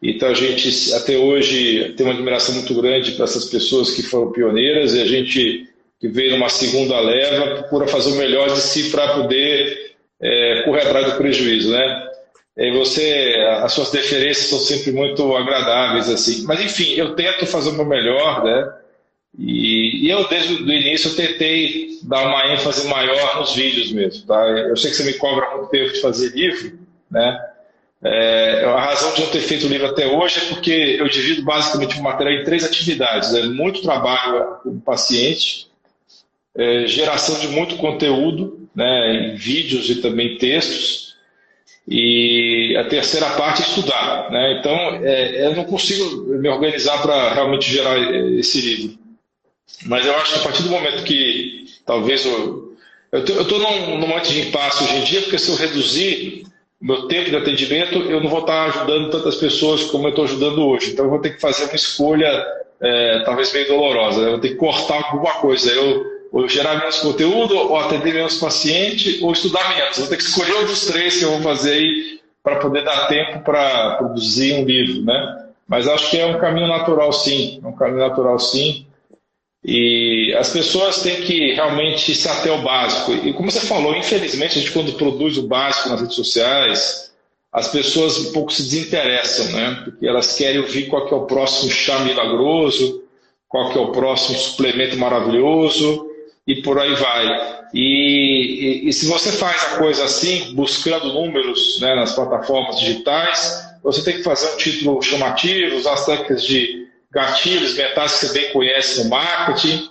[0.02, 4.32] Então a gente, até hoje, tem uma admiração muito grande para essas pessoas que foram
[4.32, 5.68] pioneiras e a gente
[6.00, 10.82] que veio numa segunda leva procura fazer o melhor de si para poder é, correr
[10.82, 12.08] atrás do prejuízo, né?
[12.56, 16.44] E você, as suas deferências são sempre muito agradáveis, assim.
[16.44, 18.72] Mas, enfim, eu tento fazer o meu melhor, né?
[19.38, 24.26] E, e eu, desde o início, eu tentei dar uma ênfase maior nos vídeos mesmo,
[24.26, 24.46] tá?
[24.48, 26.78] Eu sei que você me cobra muito tempo de fazer livro,
[27.10, 27.40] né?
[28.04, 31.44] É, a razão de eu ter feito o livro até hoje é porque eu divido
[31.44, 33.32] basicamente o material em três atividades.
[33.32, 35.68] É muito trabalho com o paciente,
[36.54, 41.01] é, geração de muito conteúdo, né, em vídeos e também textos,
[41.86, 44.30] e a terceira parte é estudar.
[44.30, 44.58] Né?
[44.58, 47.98] Então, é, eu não consigo me organizar para realmente gerar
[48.38, 48.98] esse livro.
[49.86, 52.72] Mas eu acho que a partir do momento que talvez eu.
[53.10, 56.44] Eu estou num, num monte de impasse hoje em dia, porque se eu reduzir
[56.80, 60.24] o meu tempo de atendimento, eu não vou estar ajudando tantas pessoas como eu estou
[60.24, 60.92] ajudando hoje.
[60.92, 62.46] Então, eu vou ter que fazer uma escolha
[62.80, 64.22] é, talvez meio dolorosa.
[64.22, 65.70] Eu vou ter que cortar alguma coisa.
[65.70, 69.98] Eu, ou gerar menos conteúdo, ou atender menos paciente, ou estudar menos.
[69.98, 73.06] Vou ter que escolher um dos três que eu vou fazer aí para poder dar
[73.06, 75.46] tempo para produzir um livro, né?
[75.68, 77.60] Mas acho que é um caminho natural, sim.
[77.62, 78.86] É um caminho natural, sim.
[79.62, 83.12] E as pessoas têm que realmente se ater ao básico.
[83.12, 87.12] E como você falou, infelizmente, a gente quando produz o básico nas redes sociais,
[87.52, 89.82] as pessoas um pouco se desinteressam, né?
[89.84, 93.02] Porque elas querem ouvir qual que é o próximo chá milagroso,
[93.48, 96.10] qual que é o próximo suplemento maravilhoso
[96.46, 97.62] e por aí vai.
[97.72, 103.72] E, e, e se você faz a coisa assim, buscando números né, nas plataformas digitais,
[103.82, 108.32] você tem que fazer um título chamativo, usar as técnicas de gatilhos mentais que você
[108.32, 109.88] bem conhece no marketing,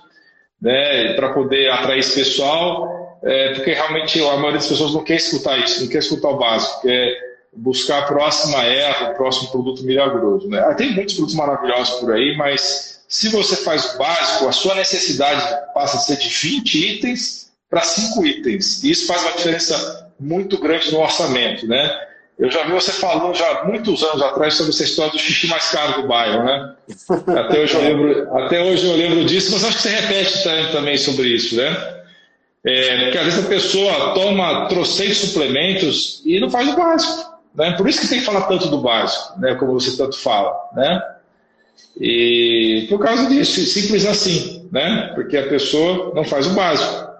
[0.62, 5.16] né, para poder atrair esse pessoal, é, porque realmente a maioria das pessoas não quer
[5.16, 7.18] escutar isso, não quer escutar o básico, quer
[7.54, 10.48] buscar a próxima erva, o próximo produto milagroso.
[10.48, 10.62] Né?
[10.76, 15.44] Tem muitos produtos maravilhosos por aí, mas se você faz o básico, a sua necessidade
[15.74, 18.82] passa a ser de 20 itens para 5 itens.
[18.86, 21.68] E isso faz uma diferença muito grande no orçamento.
[21.68, 21.94] Né?
[22.40, 25.70] Eu já vi você falando já muitos anos atrás sobre essa história do xixi mais
[25.70, 26.74] caro do bairro, né?
[27.38, 30.98] Até hoje eu lembro, até hoje eu lembro disso, mas acho que você repete também
[30.98, 32.02] sobre isso, né?
[32.64, 37.30] É, porque às vezes a pessoa toma trocei suplementos e não faz o básico.
[37.56, 37.72] Né?
[37.74, 39.56] Por isso que tem que falar tanto do básico, né?
[39.56, 40.56] como você tanto fala.
[40.74, 41.02] Né?
[42.00, 45.12] E por causa disso, simples assim, né?
[45.14, 47.12] porque a pessoa não faz o básico.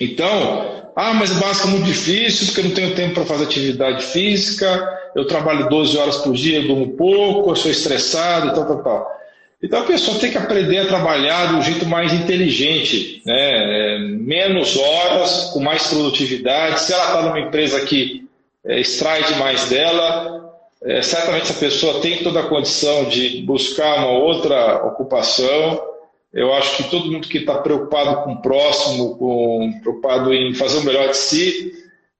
[0.00, 3.44] Então, ah, mas o básico é muito difícil, porque eu não tenho tempo para fazer
[3.44, 8.82] atividade física, eu trabalho 12 horas por dia, durmo pouco, eu sou estressado tal, tal,
[8.82, 9.16] tal.
[9.62, 13.94] Então a pessoa tem que aprender a trabalhar de um jeito mais inteligente, né?
[13.94, 16.80] É, menos horas, com mais produtividade.
[16.80, 18.26] Se ela está numa empresa que
[18.64, 20.45] é, extrai demais dela,
[20.86, 25.96] é, certamente essa pessoa tem toda a condição de buscar uma outra ocupação
[26.36, 30.76] eu acho que todo mundo que está preocupado com o próximo, com, preocupado em fazer
[30.76, 31.72] o melhor de si,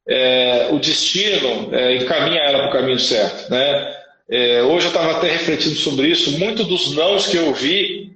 [0.09, 3.51] é, o destino é, encaminha ela para o caminho certo.
[3.51, 3.95] Né?
[4.31, 6.39] É, hoje eu estava até refletindo sobre isso.
[6.39, 8.11] Muito dos nãos que eu vi,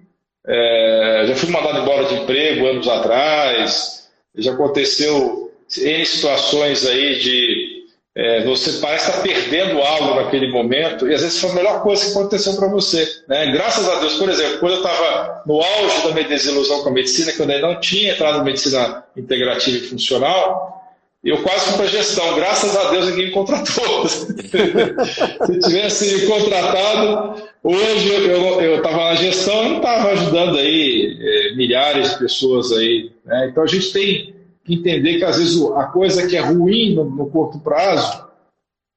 [0.46, 7.70] é, já fui mandado embora de emprego anos atrás, já aconteceu em situações aí de
[8.17, 12.05] é, você parece estar perdendo algo naquele momento, e às vezes foi a melhor coisa
[12.05, 13.09] que aconteceu para você.
[13.29, 13.53] Né?
[13.53, 16.93] Graças a Deus, por exemplo, quando eu estava no auge da minha desilusão com a
[16.93, 20.81] medicina, quando eu não tinha entrado na medicina integrativa e funcional,
[21.23, 22.35] eu quase fui para gestão.
[22.35, 24.09] Graças a Deus ninguém me contratou.
[24.09, 32.13] Se tivesse me contratado, hoje eu estava na gestão e estava ajudando aí é, milhares
[32.13, 33.13] de pessoas aí.
[33.25, 33.49] Né?
[33.51, 34.39] Então a gente tem
[34.75, 38.25] entender que às vezes a coisa que é ruim no, no curto prazo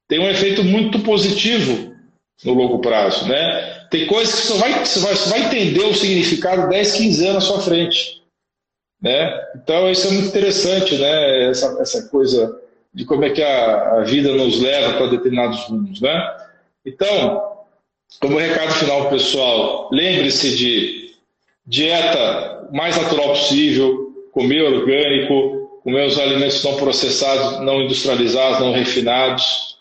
[0.07, 1.93] tem um efeito muito positivo
[2.43, 3.87] no longo prazo, né?
[3.89, 7.43] Tem coisas que você vai, você vai, você vai entender o significado 10, 15 anos
[7.43, 8.21] à sua frente,
[9.01, 9.33] né?
[9.55, 11.49] Então isso é muito interessante, né?
[11.49, 12.59] Essa, essa coisa
[12.93, 16.37] de como é que a, a vida nos leva para determinados rumos, né?
[16.85, 17.41] Então,
[18.19, 21.15] como recado final pessoal, lembre-se de
[21.65, 29.77] dieta mais natural possível, comer orgânico, os alimentos não processados, não industrializados, não refinados,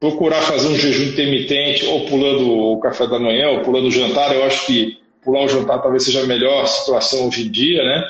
[0.00, 4.34] procurar fazer um jejum intermitente, ou pulando o café da manhã, ou pulando o jantar.
[4.34, 8.04] Eu acho que pular o jantar talvez seja a melhor situação hoje em dia, né?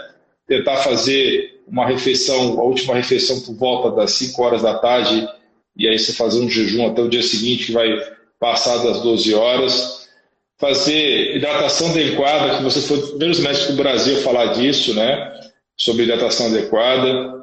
[0.47, 5.27] Tentar fazer uma refeição, a última refeição por volta das 5 horas da tarde,
[5.77, 7.89] e aí você fazer um jejum até o dia seguinte, que vai
[8.41, 10.09] passar das 12 horas.
[10.59, 14.95] Fazer hidratação adequada, que você foi um dos primeiros médicos do Brasil a falar disso,
[14.95, 15.35] né?
[15.77, 17.34] sobre hidratação adequada,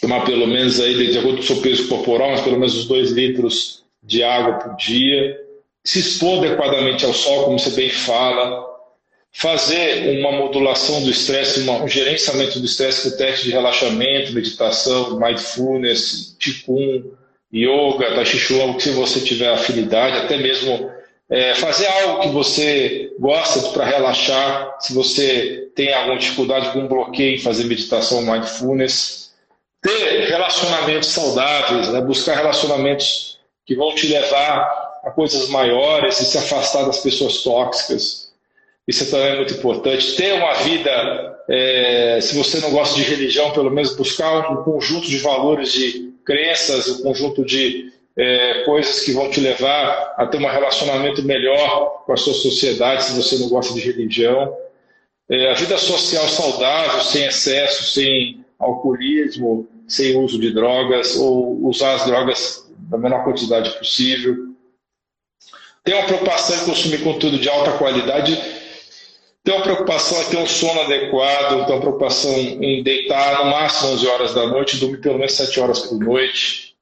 [0.00, 2.86] tomar pelo menos aí, de acordo com o seu peso corporal, mas pelo menos os
[2.86, 5.38] 2 litros de água por dia,
[5.84, 8.64] se expor adequadamente ao sol, como você bem fala,
[9.32, 16.36] fazer uma modulação do estresse, um gerenciamento do estresse com teste de relaxamento, meditação, mindfulness,
[16.38, 17.12] Qigong,
[17.52, 20.90] yoga, Tai Chi Chuan, se você tiver afinidade, até mesmo
[21.28, 27.34] é, fazer algo que você gosta para relaxar, se você tem alguma dificuldade, algum bloqueio
[27.34, 29.23] em fazer meditação mindfulness.
[29.84, 32.00] Ter relacionamentos saudáveis, né?
[32.00, 38.32] buscar relacionamentos que vão te levar a coisas maiores e se afastar das pessoas tóxicas.
[38.88, 40.16] Isso também é muito importante.
[40.16, 45.06] Ter uma vida, é, se você não gosta de religião, pelo menos buscar um conjunto
[45.06, 50.38] de valores, de crenças, um conjunto de é, coisas que vão te levar a ter
[50.38, 54.56] um relacionamento melhor com a sua sociedade, se você não gosta de religião.
[55.28, 61.94] É, a vida social saudável, sem excesso, sem alcoolismo, sem uso de drogas, ou usar
[61.94, 64.54] as drogas da menor quantidade possível.
[65.82, 68.40] Ter uma preocupação em consumir conteúdo de alta qualidade
[69.42, 73.92] Tem uma preocupação em ter um sono adequado, tem uma preocupação em deitar no máximo
[73.92, 76.74] 11 horas da noite, dormir pelo menos 7 horas por noite.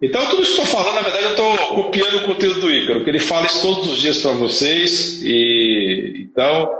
[0.00, 3.02] Então, tudo isso que estou falando, na verdade, eu estou copiando o conteúdo do Ícaro,
[3.02, 5.20] que ele fala isso todos os dias para vocês.
[5.22, 6.70] E, então,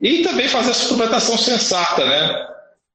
[0.00, 2.49] e também fazer a suplementação sensata, né?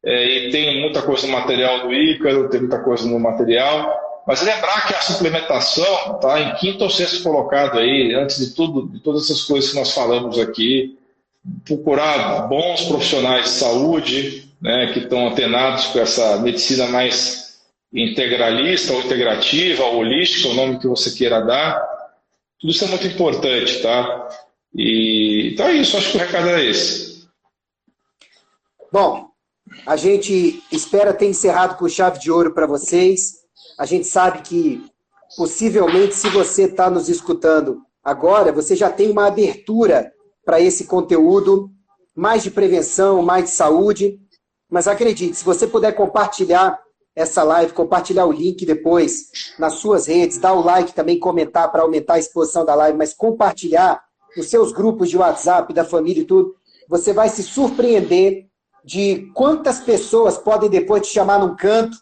[0.05, 4.21] É, e tem muita coisa no material do Ícaro, tem muita coisa no material.
[4.27, 8.87] Mas lembrar que a suplementação está em quinto ou sexto colocado aí, antes de tudo,
[8.87, 10.97] de todas essas coisas que nós falamos aqui.
[11.65, 17.59] Procurar bons profissionais de saúde, né, que estão antenados com essa medicina mais
[17.93, 21.79] integralista ou integrativa, ou holística, o nome que você queira dar.
[22.59, 24.29] Tudo isso é muito importante, tá?
[24.73, 27.27] E, então é isso, acho que o recado é esse.
[28.91, 29.29] Bom,
[29.85, 33.33] a gente espera ter encerrado com chave de ouro para vocês.
[33.79, 34.83] A gente sabe que,
[35.35, 40.11] possivelmente, se você está nos escutando agora, você já tem uma abertura
[40.45, 41.69] para esse conteúdo,
[42.15, 44.19] mais de prevenção, mais de saúde.
[44.69, 46.79] Mas acredite, se você puder compartilhar
[47.15, 51.81] essa live, compartilhar o link depois nas suas redes, dar o like também, comentar para
[51.81, 54.03] aumentar a exposição da live, mas compartilhar
[54.35, 56.55] nos seus grupos de WhatsApp, da família e tudo,
[56.89, 58.47] você vai se surpreender
[58.85, 61.97] de quantas pessoas podem depois te chamar num canto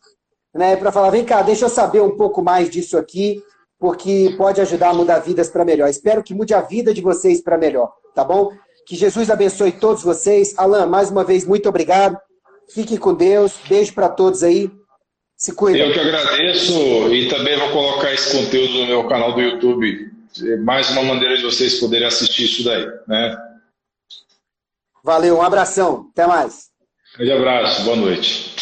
[0.53, 3.41] né, para falar: vem cá, deixa eu saber um pouco mais disso aqui,
[3.79, 5.89] porque pode ajudar a mudar vidas para melhor.
[5.89, 8.51] Espero que mude a vida de vocês para melhor, tá bom?
[8.85, 10.53] Que Jesus abençoe todos vocês.
[10.57, 12.17] Alan, mais uma vez, muito obrigado.
[12.69, 13.53] Fique com Deus.
[13.67, 14.69] Beijo para todos aí.
[15.37, 15.87] Se cuidem.
[15.87, 16.73] Eu que agradeço
[17.13, 20.11] e também vou colocar esse conteúdo no meu canal do YouTube.
[20.63, 23.37] Mais uma maneira de vocês poderem assistir isso daí, né?
[25.01, 26.09] Valeu, um abração.
[26.11, 26.72] Até mais.
[27.15, 28.55] Grande abraço, boa noite.